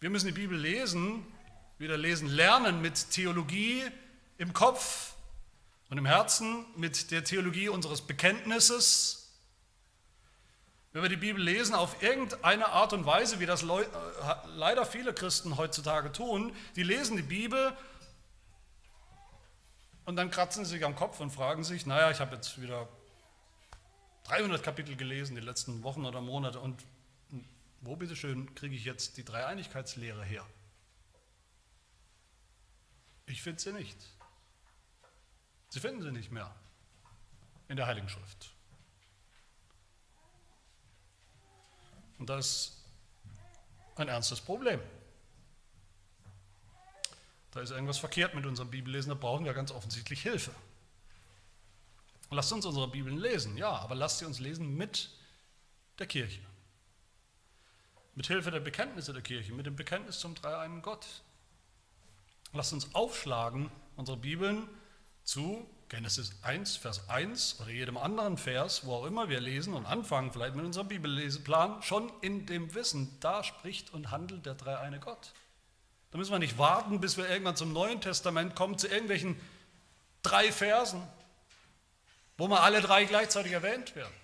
[0.00, 1.24] Wir müssen die Bibel lesen,
[1.78, 3.84] wieder lesen, lernen mit Theologie
[4.38, 5.14] im Kopf
[5.88, 9.25] und im Herzen, mit der Theologie unseres Bekenntnisses,
[10.96, 13.84] wenn wir die Bibel lesen, auf irgendeine Art und Weise, wie das äh,
[14.54, 17.76] leider viele Christen heutzutage tun, die lesen die Bibel
[20.06, 22.88] und dann kratzen sie sich am Kopf und fragen sich, naja, ich habe jetzt wieder
[24.24, 26.82] 300 Kapitel gelesen, die letzten Wochen oder Monate, und
[27.82, 30.46] wo bitteschön kriege ich jetzt die Dreieinigkeitslehre her?
[33.26, 33.98] Ich finde sie nicht.
[35.68, 36.54] Sie finden sie nicht mehr
[37.68, 38.55] in der Heiligen Schrift.
[42.18, 42.84] Und das ist
[43.96, 44.80] ein ernstes Problem.
[47.52, 50.50] Da ist irgendwas verkehrt mit unserem Bibellesen, da brauchen wir ganz offensichtlich Hilfe.
[52.30, 55.10] Lasst uns unsere Bibeln lesen, ja, aber lasst sie uns lesen mit
[55.98, 56.40] der Kirche.
[58.14, 61.06] Mit Hilfe der Bekenntnisse der Kirche, mit dem Bekenntnis zum dreieinen Gott.
[62.52, 64.68] Lasst uns aufschlagen, unsere Bibeln
[65.22, 69.86] zu Genesis 1, Vers 1 oder jedem anderen Vers, wo auch immer wir lesen und
[69.86, 74.98] anfangen, vielleicht mit unserem Bibelleseplan, schon in dem Wissen, da spricht und handelt der dreieine
[74.98, 75.32] Gott.
[76.10, 79.38] Da müssen wir nicht warten, bis wir irgendwann zum Neuen Testament kommen, zu irgendwelchen
[80.22, 81.02] drei Versen,
[82.36, 84.14] wo mal alle drei gleichzeitig erwähnt werden.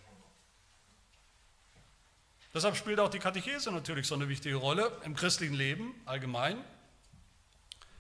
[2.55, 6.63] Deshalb spielt auch die Katechese natürlich so eine wichtige Rolle im christlichen Leben allgemein,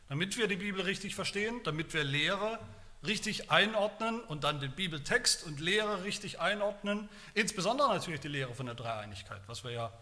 [0.08, 2.58] damit wir die Bibel richtig verstehen, damit wir Lehre
[3.06, 8.66] richtig einordnen und dann den Bibeltext und Lehre richtig einordnen, insbesondere natürlich die Lehre von
[8.66, 9.92] der Dreieinigkeit, was wir ja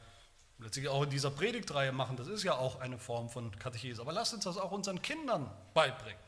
[0.59, 4.03] letztlich auch in dieser Predigtreihe machen, das ist ja auch eine Form von Katechese.
[4.03, 6.21] Aber lasst uns das auch unseren Kindern beibringen.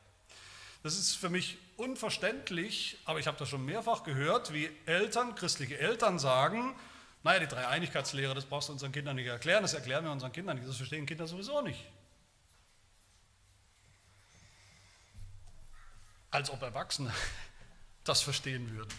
[0.83, 5.79] Das ist für mich unverständlich, aber ich habe das schon mehrfach gehört, wie Eltern, christliche
[5.79, 6.75] Eltern sagen,
[7.23, 10.57] naja, die Dreieinigkeitslehre, das brauchst du unseren Kindern nicht erklären, das erklären wir unseren Kindern
[10.57, 11.85] nicht, das verstehen Kinder sowieso nicht.
[16.33, 17.13] Als ob Erwachsene
[18.05, 18.93] das verstehen würden,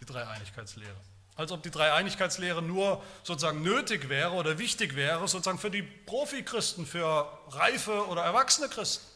[0.00, 0.96] die Dreieinigkeitslehre.
[1.34, 6.84] Als ob die Dreieinigkeitslehre nur sozusagen nötig wäre oder wichtig wäre, sozusagen für die Profi-Christen,
[6.84, 9.06] für reife oder erwachsene Christen.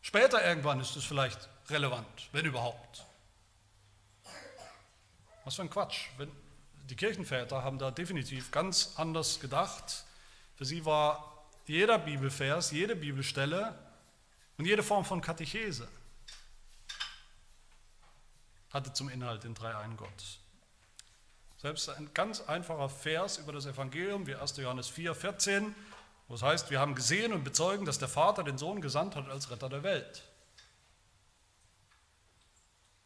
[0.00, 3.04] Später irgendwann ist es vielleicht relevant, wenn überhaupt.
[5.44, 6.06] Was für ein Quatsch.
[6.16, 6.32] Wenn,
[6.88, 10.04] die Kirchenväter haben da definitiv ganz anders gedacht.
[10.56, 13.78] Für sie war jeder Bibelvers, jede Bibelstelle
[14.56, 15.86] und jede Form von Katechese
[18.74, 20.40] hatte zum Inhalt den dreieinen Gott.
[21.56, 24.56] Selbst ein ganz einfacher Vers über das Evangelium, wie 1.
[24.58, 25.74] Johannes 4, 14,
[26.28, 29.28] wo es heißt, wir haben gesehen und bezeugen, dass der Vater den Sohn gesandt hat
[29.28, 30.24] als Retter der Welt.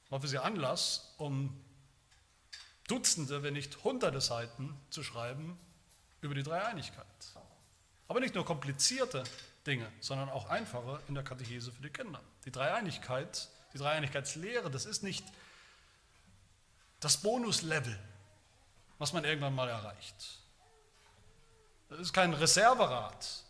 [0.09, 1.63] War für sie Anlass, um
[2.89, 5.59] Dutzende, wenn nicht Hunderte Seiten zu schreiben
[6.23, 7.07] über die Dreieinigkeit.
[8.09, 9.23] Aber nicht nur komplizierte
[9.67, 12.23] Dinge, sondern auch einfache in der Katechese für die Kinder.
[12.47, 15.27] Die Dreieinigkeit, die Dreieinigkeitslehre, das ist nicht
[17.01, 17.99] das Bonuslevel,
[18.99, 20.41] was man irgendwann mal erreicht.
[21.89, 23.45] Das ist kein Reserverat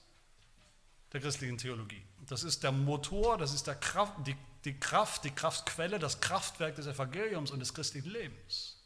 [1.12, 2.02] der christlichen Theologie.
[2.28, 6.76] Das ist der Motor, das ist der Kraft, die, die Kraft, die Kraftquelle, das Kraftwerk
[6.76, 8.76] des Evangeliums und des christlichen Lebens.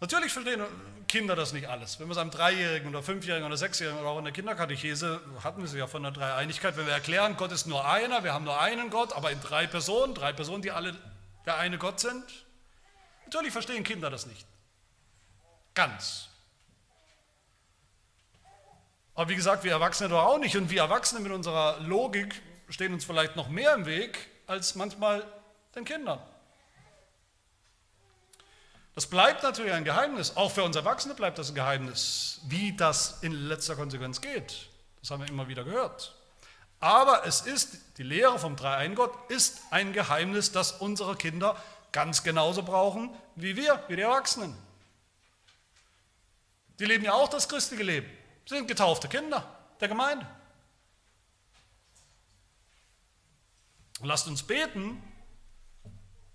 [0.00, 0.62] Natürlich verstehen
[1.08, 1.98] Kinder das nicht alles.
[1.98, 5.60] Wenn wir es einem Dreijährigen oder Fünfjährigen oder Sechsjährigen oder auch in der Kinderkatechese hatten
[5.60, 8.44] wir sie ja von der Dreieinigkeit, wenn wir erklären, Gott ist nur einer, wir haben
[8.44, 10.94] nur einen Gott, aber in drei Personen, drei Personen, die alle
[11.46, 12.24] der eine Gott sind.
[13.24, 14.46] Natürlich verstehen Kinder das nicht.
[15.74, 16.28] Ganz.
[19.14, 20.56] Aber wie gesagt, wir Erwachsene doch auch nicht.
[20.56, 25.26] Und wir Erwachsene mit unserer Logik stehen uns vielleicht noch mehr im Weg als manchmal
[25.74, 26.20] den Kindern.
[28.94, 30.36] Das bleibt natürlich ein Geheimnis.
[30.36, 34.68] Auch für uns Erwachsene bleibt das ein Geheimnis, wie das in letzter Konsequenz geht.
[35.00, 36.17] Das haben wir immer wieder gehört.
[36.80, 41.56] Aber es ist, die Lehre vom Dreieingott ist ein Geheimnis, das unsere Kinder
[41.92, 44.56] ganz genauso brauchen wie wir, wie die Erwachsenen.
[46.78, 48.08] Die leben ja auch das christliche Leben.
[48.46, 49.44] Sie sind getaufte Kinder
[49.80, 50.26] der Gemeinde.
[54.00, 55.02] Lasst uns beten,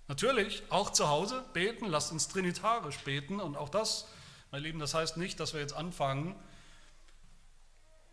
[0.09, 4.07] natürlich auch zu Hause beten, lasst uns trinitarisch beten und auch das,
[4.51, 6.35] meine Lieben, das heißt nicht, dass wir jetzt anfangen,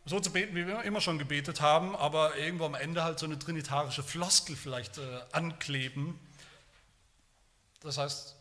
[0.04, 3.26] so zu beten, wie wir immer schon gebetet haben, aber irgendwo am Ende halt so
[3.26, 6.18] eine trinitarische Floskel vielleicht äh, ankleben.
[7.80, 8.34] Das heißt,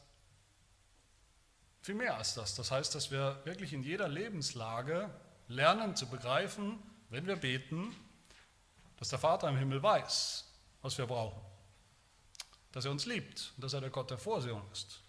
[1.81, 2.55] viel mehr als das.
[2.55, 5.09] Das heißt, dass wir wirklich in jeder Lebenslage
[5.47, 7.95] lernen zu begreifen, wenn wir beten,
[8.97, 10.45] dass der Vater im Himmel weiß,
[10.81, 11.41] was wir brauchen.
[12.71, 15.01] Dass er uns liebt und dass er der Gott der Vorsehung ist.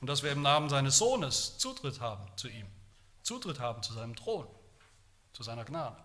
[0.00, 2.66] Und dass wir im Namen seines Sohnes Zutritt haben zu ihm,
[3.22, 4.46] Zutritt haben zu seinem Thron
[5.32, 5.96] zu seiner Gnade.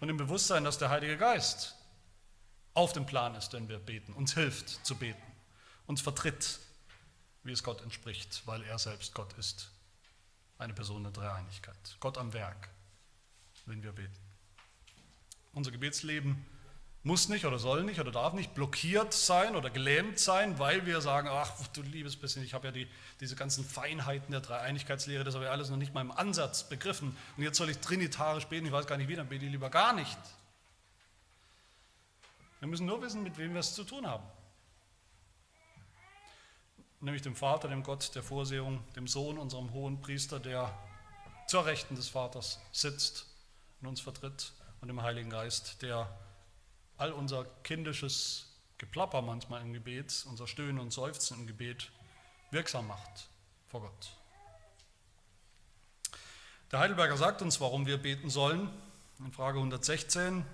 [0.00, 1.76] Und im Bewusstsein, dass der Heilige Geist
[2.74, 5.22] auf dem Plan ist, wenn wir beten, uns hilft zu beten,
[5.86, 6.58] uns vertritt
[7.44, 9.70] wie es Gott entspricht, weil er selbst Gott ist.
[10.58, 11.96] Eine Person der Dreieinigkeit.
[11.98, 12.68] Gott am Werk,
[13.66, 14.16] wenn wir beten.
[15.52, 16.46] Unser Gebetsleben
[17.04, 21.00] muss nicht oder soll nicht oder darf nicht blockiert sein oder gelähmt sein, weil wir
[21.00, 22.88] sagen, ach du liebes bisschen, ich habe ja die,
[23.20, 27.16] diese ganzen Feinheiten der Dreieinigkeitslehre, das habe ich alles noch nicht mal im Ansatz begriffen
[27.36, 29.68] und jetzt soll ich trinitarisch beten, ich weiß gar nicht wie, dann bete ich lieber
[29.68, 30.18] gar nicht.
[32.60, 34.24] Wir müssen nur wissen, mit wem wir es zu tun haben.
[37.00, 40.72] Nämlich dem Vater, dem Gott der Vorsehung, dem Sohn, unserem hohen Priester, der
[41.48, 43.26] zur Rechten des Vaters sitzt
[43.80, 46.08] und uns vertritt und dem Heiligen Geist, der
[46.96, 51.90] all unser kindisches Geplapper manchmal im Gebet, unser Stöhnen und Seufzen im Gebet
[52.50, 53.28] wirksam macht
[53.68, 54.12] vor Gott.
[56.70, 58.70] Der Heidelberger sagt uns, warum wir beten sollen,
[59.18, 60.44] in Frage 116.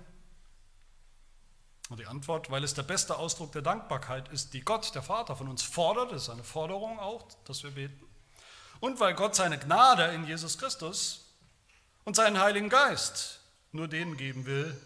[1.89, 5.35] Und die Antwort, weil es der beste Ausdruck der Dankbarkeit ist, die Gott, der Vater,
[5.35, 8.05] von uns fordert, das ist eine Forderung auch, dass wir beten.
[8.79, 11.25] Und weil Gott seine Gnade in Jesus Christus
[12.05, 13.39] und seinen Heiligen Geist
[13.71, 14.79] nur denen geben will,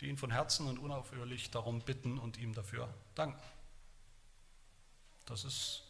[0.00, 3.42] die ihn von Herzen und unaufhörlich darum bitten und ihm dafür danken.
[5.26, 5.82] Das ist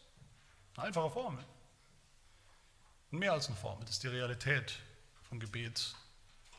[0.77, 1.45] eine einfache Formel.
[3.11, 4.79] Und mehr als eine Formel, das ist die Realität
[5.29, 5.95] von Gebet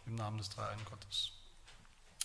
[0.05, 1.31] im Namen des Dreieinen Gottes.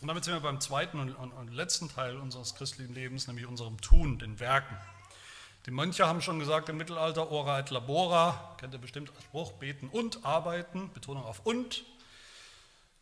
[0.00, 3.46] Und damit sind wir beim zweiten und, und, und, letzten Teil unseres christlichen Lebens, nämlich
[3.46, 4.76] unserem Tun, den Werken.
[5.64, 9.52] Die Mönche haben schon gesagt im Mittelalter, ora et labora, kennt ihr bestimmt als Spruch,
[9.52, 11.84] beten und arbeiten, Betonung auf und.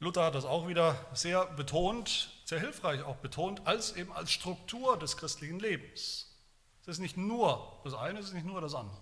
[0.05, 4.99] Luther hat das auch wieder sehr betont, sehr hilfreich auch betont, als eben als Struktur
[4.99, 6.31] des christlichen Lebens.
[6.83, 9.01] Es ist nicht nur das eine, es ist nicht nur das andere.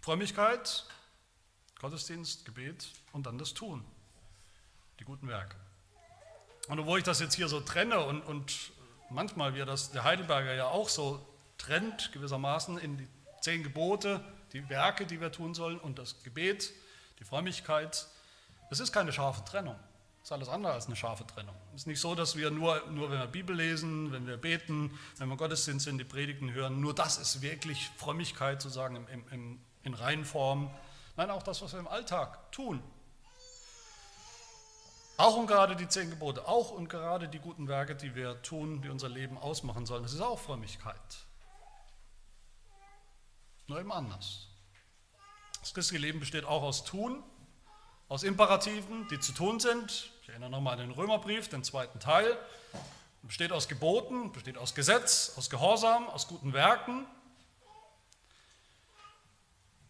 [0.00, 0.86] Frömmigkeit,
[1.78, 3.84] Gottesdienst, Gebet und dann das Tun,
[4.98, 5.56] die guten Werke.
[6.68, 8.72] Und obwohl ich das jetzt hier so trenne und, und
[9.10, 11.26] manchmal wie das der Heidelberger ja auch so
[11.58, 13.08] trennt gewissermaßen in die
[13.42, 14.24] zehn Gebote,
[14.54, 16.72] die Werke, die wir tun sollen und das Gebet,
[17.18, 18.06] die Frömmigkeit,
[18.70, 19.76] das ist keine scharfe Trennung.
[20.20, 21.54] Das ist alles andere als eine scharfe Trennung.
[21.74, 24.98] Es ist nicht so, dass wir nur, nur, wenn wir Bibel lesen, wenn wir beten,
[25.16, 29.60] wenn wir Gottesdienst in die Predigten hören, nur das ist wirklich Frömmigkeit sozusagen im, im,
[29.82, 30.70] in Reihenform.
[31.16, 32.82] Nein, auch das, was wir im Alltag tun.
[35.16, 38.80] Auch und gerade die zehn Gebote, auch und gerade die guten Werke, die wir tun,
[38.80, 41.26] die unser Leben ausmachen sollen, das ist auch Frömmigkeit.
[43.66, 44.48] Nur eben anders.
[45.60, 47.22] Das christliche Leben besteht auch aus Tun,
[48.10, 50.10] aus Imperativen, die zu tun sind.
[50.22, 52.36] Ich erinnere nochmal an den Römerbrief, den zweiten Teil.
[53.22, 57.06] Besteht aus Geboten, besteht aus Gesetz, aus Gehorsam, aus guten Werken.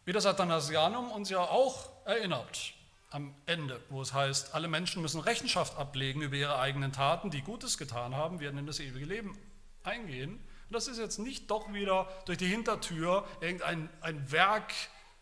[0.05, 2.75] Wie das Athanasianum uns ja auch erinnert
[3.09, 7.41] am Ende, wo es heißt, alle Menschen müssen Rechenschaft ablegen über ihre eigenen Taten, die
[7.41, 9.39] Gutes getan haben, werden in das ewige Leben
[9.83, 10.33] eingehen.
[10.35, 14.75] Und das ist jetzt nicht doch wieder durch die Hintertür irgendein ein Werk,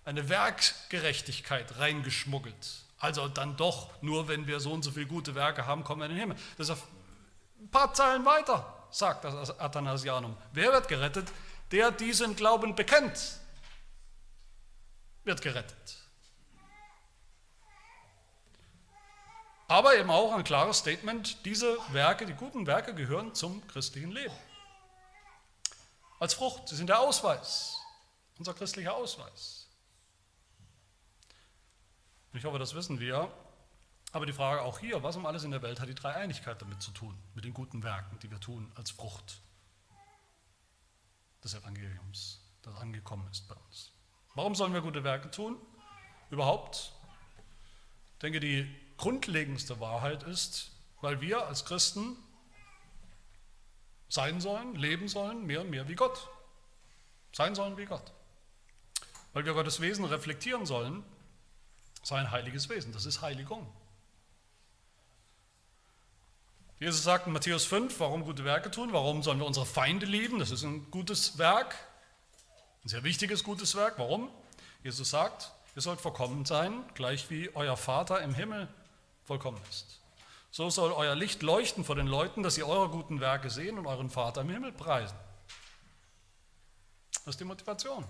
[0.04, 2.87] eine Werkgerechtigkeit reingeschmuggelt.
[2.98, 6.06] Also dann doch, nur wenn wir so und so viele gute Werke haben, kommen wir
[6.06, 6.36] in den Himmel.
[6.56, 6.82] Das ist
[7.60, 10.36] ein paar Zeilen weiter, sagt das Athanasianum.
[10.52, 11.32] Wer wird gerettet?
[11.70, 13.38] Der diesen Glauben bekennt,
[15.24, 15.98] wird gerettet.
[19.68, 24.34] Aber eben auch ein klares Statement, diese Werke, die guten Werke gehören zum christlichen Leben.
[26.18, 27.76] Als Frucht, sie sind der Ausweis,
[28.38, 29.57] unser christlicher Ausweis.
[32.34, 33.32] Ich hoffe, das wissen wir.
[34.12, 36.80] Aber die Frage auch hier, was um alles in der Welt hat die Dreieinigkeit damit
[36.80, 39.42] zu tun, mit den guten Werken, die wir tun als Frucht
[41.44, 43.92] des Evangeliums, das angekommen ist bei uns.
[44.34, 45.56] Warum sollen wir gute Werke tun?
[46.30, 46.92] Überhaupt?
[48.14, 52.16] Ich denke, die grundlegendste Wahrheit ist, weil wir als Christen
[54.08, 56.28] sein sollen, leben sollen, mehr und mehr wie Gott.
[57.32, 58.12] Sein sollen wie Gott.
[59.34, 61.04] Weil wir Gottes Wesen reflektieren sollen
[62.08, 62.92] sein heiliges Wesen.
[62.92, 63.66] Das ist Heiligung.
[66.80, 70.38] Jesus sagt in Matthäus 5, warum gute Werke tun, warum sollen wir unsere Feinde lieben,
[70.38, 71.74] das ist ein gutes Werk,
[72.84, 73.98] ein sehr wichtiges gutes Werk.
[73.98, 74.30] Warum?
[74.84, 78.68] Jesus sagt, ihr sollt vollkommen sein, gleich wie euer Vater im Himmel
[79.24, 80.00] vollkommen ist.
[80.50, 83.86] So soll euer Licht leuchten vor den Leuten, dass sie eure guten Werke sehen und
[83.86, 85.16] euren Vater im Himmel preisen.
[87.12, 88.04] Das ist die Motivation.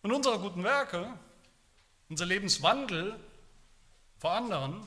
[0.00, 1.16] Und unsere guten Werke
[2.12, 3.18] unser Lebenswandel
[4.18, 4.86] vor anderen,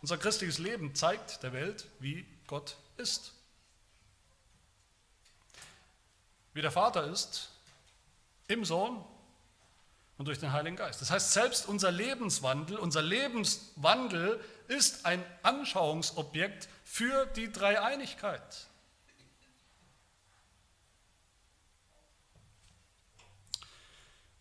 [0.00, 3.32] unser christliches Leben zeigt der Welt, wie Gott ist.
[6.54, 7.50] Wie der Vater ist,
[8.46, 9.04] im Sohn
[10.18, 11.00] und durch den Heiligen Geist.
[11.00, 18.68] Das heißt, selbst unser Lebenswandel, unser Lebenswandel ist ein Anschauungsobjekt für die Dreieinigkeit.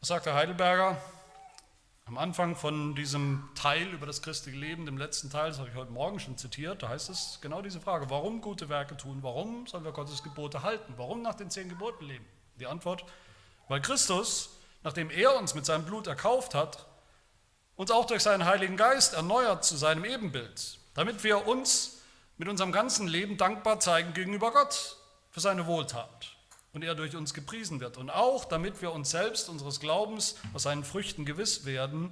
[0.01, 1.01] Was sagt der Heidelberger?
[2.11, 5.75] Am Anfang von diesem Teil über das christliche Leben, dem letzten Teil, das habe ich
[5.75, 9.65] heute Morgen schon zitiert, da heißt es genau diese Frage, warum gute Werke tun, warum
[9.65, 12.25] sollen wir Gottes Gebote halten, warum nach den zehn Geboten leben?
[12.59, 13.05] Die Antwort,
[13.69, 16.85] weil Christus, nachdem er uns mit seinem Blut erkauft hat,
[17.77, 22.01] uns auch durch seinen Heiligen Geist erneuert zu seinem Ebenbild, damit wir uns
[22.35, 24.97] mit unserem ganzen Leben dankbar zeigen gegenüber Gott
[25.29, 26.20] für seine Wohltat
[26.73, 27.97] und er durch uns gepriesen wird.
[27.97, 32.11] Und auch damit wir uns selbst unseres Glaubens aus seinen Früchten gewiss werden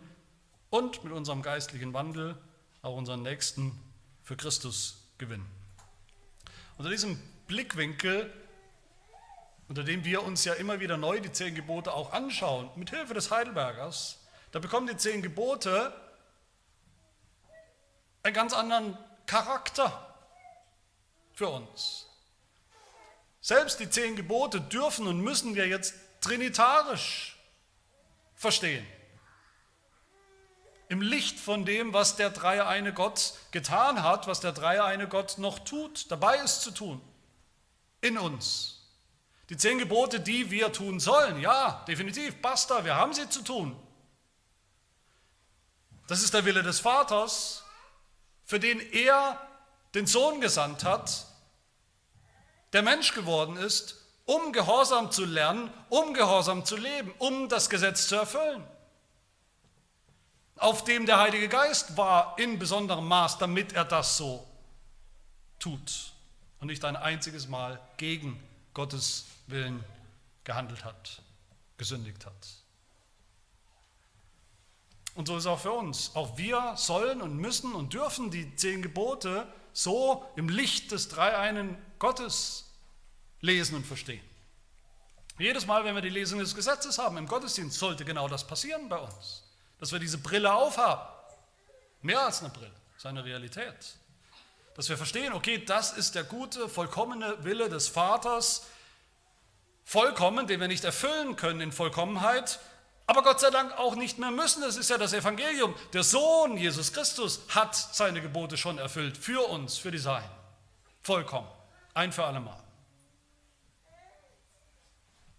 [0.69, 2.37] und mit unserem geistlichen Wandel
[2.81, 3.79] auch unseren Nächsten
[4.23, 5.45] für Christus gewinnen.
[6.77, 8.31] Unter diesem Blickwinkel,
[9.67, 13.13] unter dem wir uns ja immer wieder neu die zehn Gebote auch anschauen, mit Hilfe
[13.13, 14.19] des Heidelbergers,
[14.51, 15.93] da bekommen die zehn Gebote
[18.23, 20.15] einen ganz anderen Charakter
[21.33, 22.08] für uns.
[23.41, 27.37] Selbst die zehn Gebote dürfen und müssen wir jetzt trinitarisch
[28.35, 28.85] verstehen.
[30.89, 35.59] Im Licht von dem, was der dreieine Gott getan hat, was der dreieine Gott noch
[35.59, 36.99] tut, dabei ist zu tun,
[38.01, 38.81] in uns.
[39.49, 43.75] Die zehn Gebote, die wir tun sollen, ja, definitiv, basta, wir haben sie zu tun.
[46.07, 47.63] Das ist der Wille des Vaters,
[48.43, 49.39] für den er
[49.93, 51.27] den Sohn gesandt hat,
[52.73, 53.95] der Mensch geworden ist,
[54.25, 58.63] um Gehorsam zu lernen, um Gehorsam zu leben, um das Gesetz zu erfüllen.
[60.55, 64.45] Auf dem der Heilige Geist war in besonderem Maß, damit er das so
[65.57, 66.11] tut
[66.59, 68.41] und nicht ein einziges Mal gegen
[68.73, 69.83] Gottes Willen
[70.43, 71.21] gehandelt hat,
[71.77, 72.47] gesündigt hat.
[75.15, 76.15] Und so ist es auch für uns.
[76.15, 81.77] Auch wir sollen und müssen und dürfen die zehn Gebote so im Licht des dreieinen
[81.99, 82.65] Gottes
[83.41, 84.23] lesen und verstehen.
[85.37, 88.89] Jedes Mal, wenn wir die Lesung des Gesetzes haben im Gottesdienst, sollte genau das passieren
[88.89, 89.43] bei uns.
[89.79, 91.07] Dass wir diese Brille aufhaben.
[92.01, 93.95] Mehr als eine Brille, seine Realität.
[94.75, 98.67] Dass wir verstehen, okay, das ist der gute, vollkommene Wille des Vaters,
[99.85, 102.59] vollkommen, den wir nicht erfüllen können in Vollkommenheit,
[103.09, 104.61] aber Gott sei Dank auch nicht mehr müssen.
[104.61, 105.73] Das ist ja das Evangelium.
[105.93, 110.29] Der Sohn Jesus Christus hat seine Gebote schon erfüllt für uns, für die Sein.
[111.01, 111.47] Vollkommen.
[111.93, 112.63] Ein für alle Mal.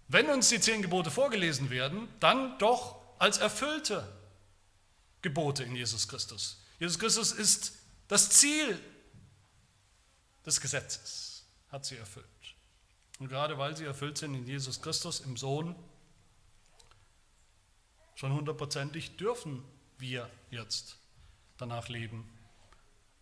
[0.09, 4.11] Wenn uns die zehn Gebote vorgelesen werden, dann doch als erfüllte
[5.23, 6.61] Gebote in Jesus Christus.
[6.81, 7.79] Jesus Christus ist
[8.09, 8.81] das Ziel
[10.45, 12.27] des Gesetzes, hat sie erfüllt.
[13.21, 15.77] Und gerade weil sie erfüllt sind in Jesus Christus, im Sohn,
[18.15, 19.63] schon hundertprozentig dürfen
[19.99, 20.97] wir jetzt
[21.59, 22.29] danach leben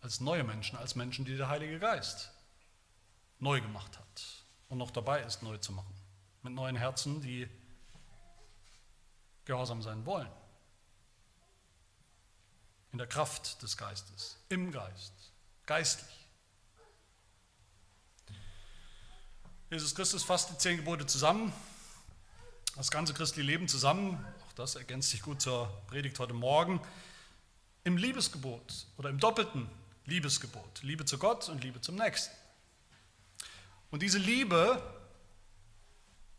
[0.01, 2.31] als neue Menschen, als Menschen, die der Heilige Geist
[3.39, 4.23] neu gemacht hat
[4.69, 5.99] und noch dabei ist, neu zu machen
[6.41, 7.47] mit neuen Herzen, die
[9.45, 10.29] gehorsam sein wollen.
[12.91, 15.13] In der Kraft des Geistes, im Geist,
[15.65, 16.27] geistlich.
[19.69, 21.53] Jesus Christus fasst die zehn Gebote zusammen,
[22.75, 26.81] das ganze christliche Leben zusammen, auch das ergänzt sich gut zur Predigt heute Morgen,
[27.83, 29.69] im Liebesgebot oder im doppelten
[30.05, 32.35] Liebesgebot, Liebe zu Gott und Liebe zum Nächsten.
[33.91, 34.81] Und diese Liebe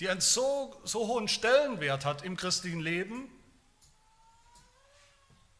[0.01, 3.31] die einen so, so hohen Stellenwert hat im christlichen Leben,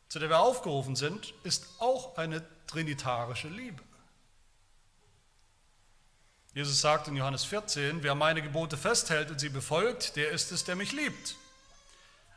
[0.09, 3.83] zu der wir aufgerufen sind, ist auch eine trinitarische Liebe.
[6.55, 10.65] Jesus sagt in Johannes 14, wer meine Gebote festhält und sie befolgt, der ist es,
[10.65, 11.37] der mich liebt.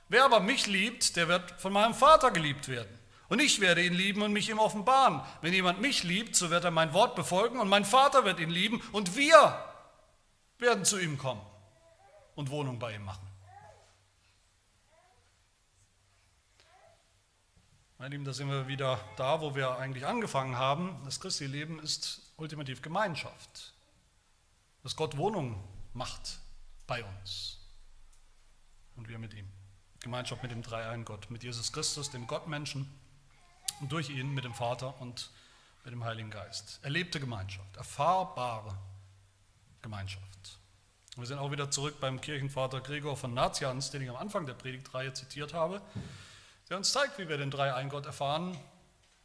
[0.10, 3.00] Wer aber mich liebt, der wird von meinem Vater geliebt werden.
[3.34, 5.20] Und ich werde ihn lieben und mich ihm offenbaren.
[5.42, 8.52] Wenn jemand mich liebt, so wird er mein Wort befolgen und mein Vater wird ihn
[8.52, 9.58] lieben und wir
[10.60, 11.42] werden zu ihm kommen
[12.36, 13.28] und Wohnung bei ihm machen.
[17.98, 21.02] Meine Lieben, da sind wir wieder da, wo wir eigentlich angefangen haben.
[21.04, 23.74] Das christliche Leben ist ultimativ Gemeinschaft.
[24.84, 25.64] Dass Gott Wohnung
[25.94, 26.38] macht
[26.86, 27.58] bei uns
[28.96, 29.50] und wir mit ihm.
[30.02, 32.88] Gemeinschaft mit dem Dreiein Gott, mit Jesus Christus, dem Gottmenschen
[33.80, 35.32] und durch ihn mit dem Vater und
[35.84, 36.80] mit dem Heiligen Geist.
[36.84, 38.78] Erlebte Gemeinschaft, erfahrbare
[39.82, 40.60] Gemeinschaft.
[41.16, 44.56] Wir sind auch wieder zurück beim Kirchenvater Gregor von Nazianz, den ich am Anfang der
[44.56, 45.80] Predigtreihe zitiert habe,
[46.70, 48.58] der uns zeigt, wie wir den Drei-Ein-Gott erfahren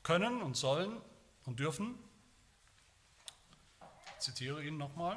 [0.02, 1.00] können und sollen
[1.46, 1.94] und dürfen.
[4.14, 5.16] Ich zitiere ihn nochmal.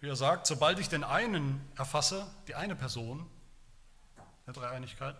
[0.00, 3.28] Wie er sagt, sobald ich den einen erfasse, die eine Person
[4.46, 5.16] der Dreieinigkeit,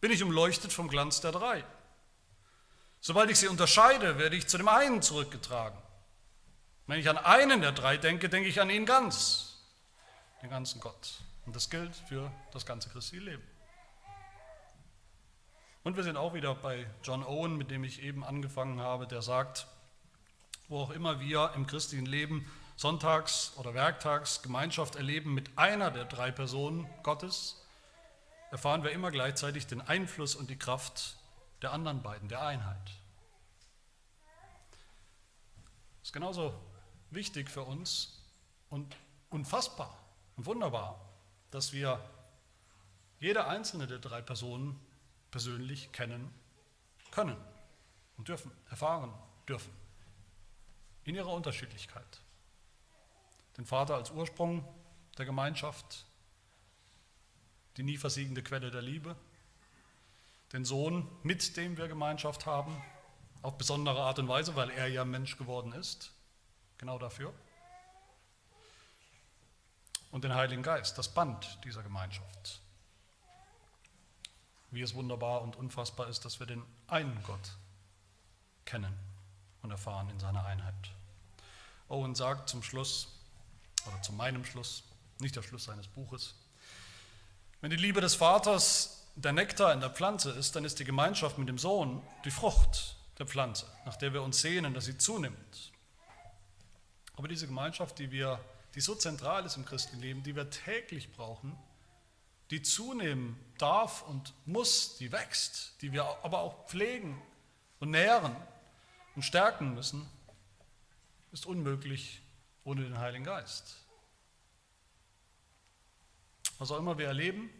[0.00, 1.64] bin ich umleuchtet vom Glanz der drei.
[3.00, 5.78] Sobald ich sie unterscheide, werde ich zu dem einen zurückgetragen.
[6.86, 9.62] Wenn ich an einen der drei denke, denke ich an ihn ganz.
[10.42, 11.20] den ganzen Gott.
[11.46, 13.42] Und das gilt für das ganze christliche Leben.
[15.84, 19.22] Und wir sind auch wieder bei John Owen, mit dem ich eben angefangen habe, der
[19.22, 19.68] sagt,
[20.68, 26.04] wo auch immer wir im christlichen Leben sonntags oder werktags Gemeinschaft erleben mit einer der
[26.04, 27.64] drei Personen Gottes,
[28.56, 31.18] erfahren wir immer gleichzeitig den Einfluss und die Kraft
[31.60, 32.90] der anderen beiden, der Einheit.
[35.98, 36.54] Das ist genauso
[37.10, 38.24] wichtig für uns
[38.70, 38.96] und
[39.28, 39.94] unfassbar
[40.38, 40.98] und wunderbar,
[41.50, 42.00] dass wir
[43.20, 44.80] jede einzelne der drei Personen
[45.30, 46.32] persönlich kennen
[47.10, 47.36] können
[48.16, 49.12] und dürfen, erfahren
[49.46, 49.70] dürfen,
[51.04, 52.22] in ihrer Unterschiedlichkeit.
[53.58, 54.66] Den Vater als Ursprung
[55.18, 56.05] der Gemeinschaft,
[57.76, 59.16] die nie versiegende Quelle der Liebe,
[60.52, 62.82] den Sohn, mit dem wir Gemeinschaft haben,
[63.42, 66.12] auf besondere Art und Weise, weil er ja Mensch geworden ist,
[66.78, 67.32] genau dafür.
[70.10, 72.60] Und den Heiligen Geist, das Band dieser Gemeinschaft.
[74.70, 77.56] Wie es wunderbar und unfassbar ist, dass wir den einen Gott
[78.64, 78.96] kennen
[79.62, 80.74] und erfahren in seiner Einheit.
[81.88, 83.08] Owen sagt zum Schluss,
[83.86, 84.84] oder zu meinem Schluss,
[85.20, 86.34] nicht der Schluss seines Buches,
[87.66, 91.36] wenn die Liebe des Vaters der Nektar in der Pflanze ist, dann ist die Gemeinschaft
[91.36, 95.72] mit dem Sohn die Frucht der Pflanze, nach der wir uns sehnen, dass sie zunimmt.
[97.16, 98.38] Aber diese Gemeinschaft, die, wir,
[98.76, 101.58] die so zentral ist im Christenleben, die wir täglich brauchen,
[102.52, 107.20] die zunehmen darf und muss, die wächst, die wir aber auch pflegen
[107.80, 108.36] und nähren
[109.16, 110.08] und stärken müssen,
[111.32, 112.22] ist unmöglich
[112.62, 113.85] ohne den Heiligen Geist.
[116.58, 117.50] Was auch immer wir erleben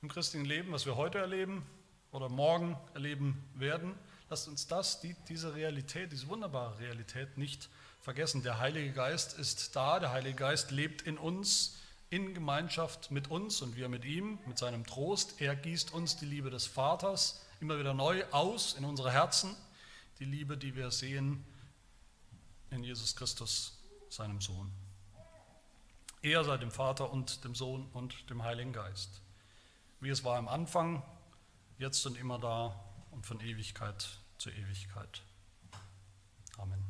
[0.00, 1.66] im christlichen Leben, was wir heute erleben
[2.12, 3.94] oder morgen erleben werden,
[4.30, 7.68] lasst uns das, die, diese Realität, diese wunderbare Realität nicht
[8.00, 8.42] vergessen.
[8.42, 11.76] Der Heilige Geist ist da, der Heilige Geist lebt in uns,
[12.08, 15.40] in Gemeinschaft mit uns und wir mit ihm, mit seinem Trost.
[15.40, 19.54] Er gießt uns die Liebe des Vaters immer wieder neu aus in unsere Herzen,
[20.20, 21.44] die Liebe, die wir sehen
[22.70, 24.85] in Jesus Christus, seinem Sohn.
[26.22, 29.20] Er sei dem Vater und dem Sohn und dem Heiligen Geist,
[30.00, 31.02] wie es war am Anfang,
[31.78, 32.78] jetzt und immer da
[33.10, 34.08] und von Ewigkeit
[34.38, 35.22] zu Ewigkeit.
[36.58, 36.82] Amen.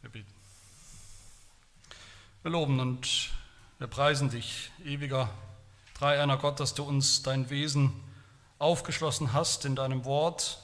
[0.00, 0.34] Wir beten.
[2.42, 3.30] Wir loben und
[3.78, 5.30] wir preisen dich, ewiger
[5.94, 7.92] Dreieiner Gott, dass du uns dein Wesen
[8.58, 10.58] aufgeschlossen hast in deinem Wort,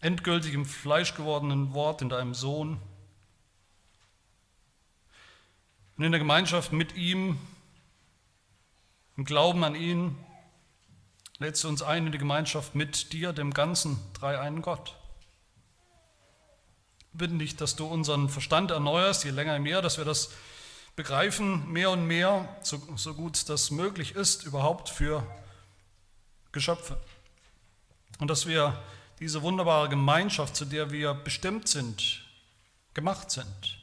[0.00, 2.80] endgültig im Fleisch gewordenen Wort in deinem Sohn
[5.98, 7.38] Und in der Gemeinschaft mit ihm,
[9.16, 10.16] im Glauben an ihn,
[11.40, 14.94] lädst du uns ein in die Gemeinschaft mit dir, dem ganzen dreieinen Gott.
[17.12, 20.30] Wir bitten dich, dass du unseren Verstand erneuerst, je länger je mehr, dass wir das
[20.94, 25.26] begreifen, mehr und mehr, so, so gut das möglich ist, überhaupt für
[26.52, 26.96] Geschöpfe.
[28.20, 28.80] Und dass wir
[29.18, 32.22] diese wunderbare Gemeinschaft, zu der wir bestimmt sind,
[32.94, 33.78] gemacht sind,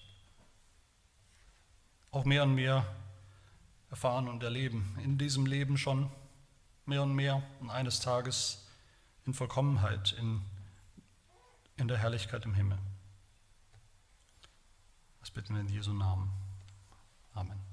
[2.15, 2.85] auch mehr und mehr
[3.89, 4.97] erfahren und erleben.
[5.03, 6.09] In diesem Leben schon
[6.85, 8.65] mehr und mehr und eines Tages
[9.25, 10.41] in Vollkommenheit, in,
[11.75, 12.77] in der Herrlichkeit im Himmel.
[15.19, 16.31] Das bitten wir in Jesu Namen.
[17.33, 17.64] Amen.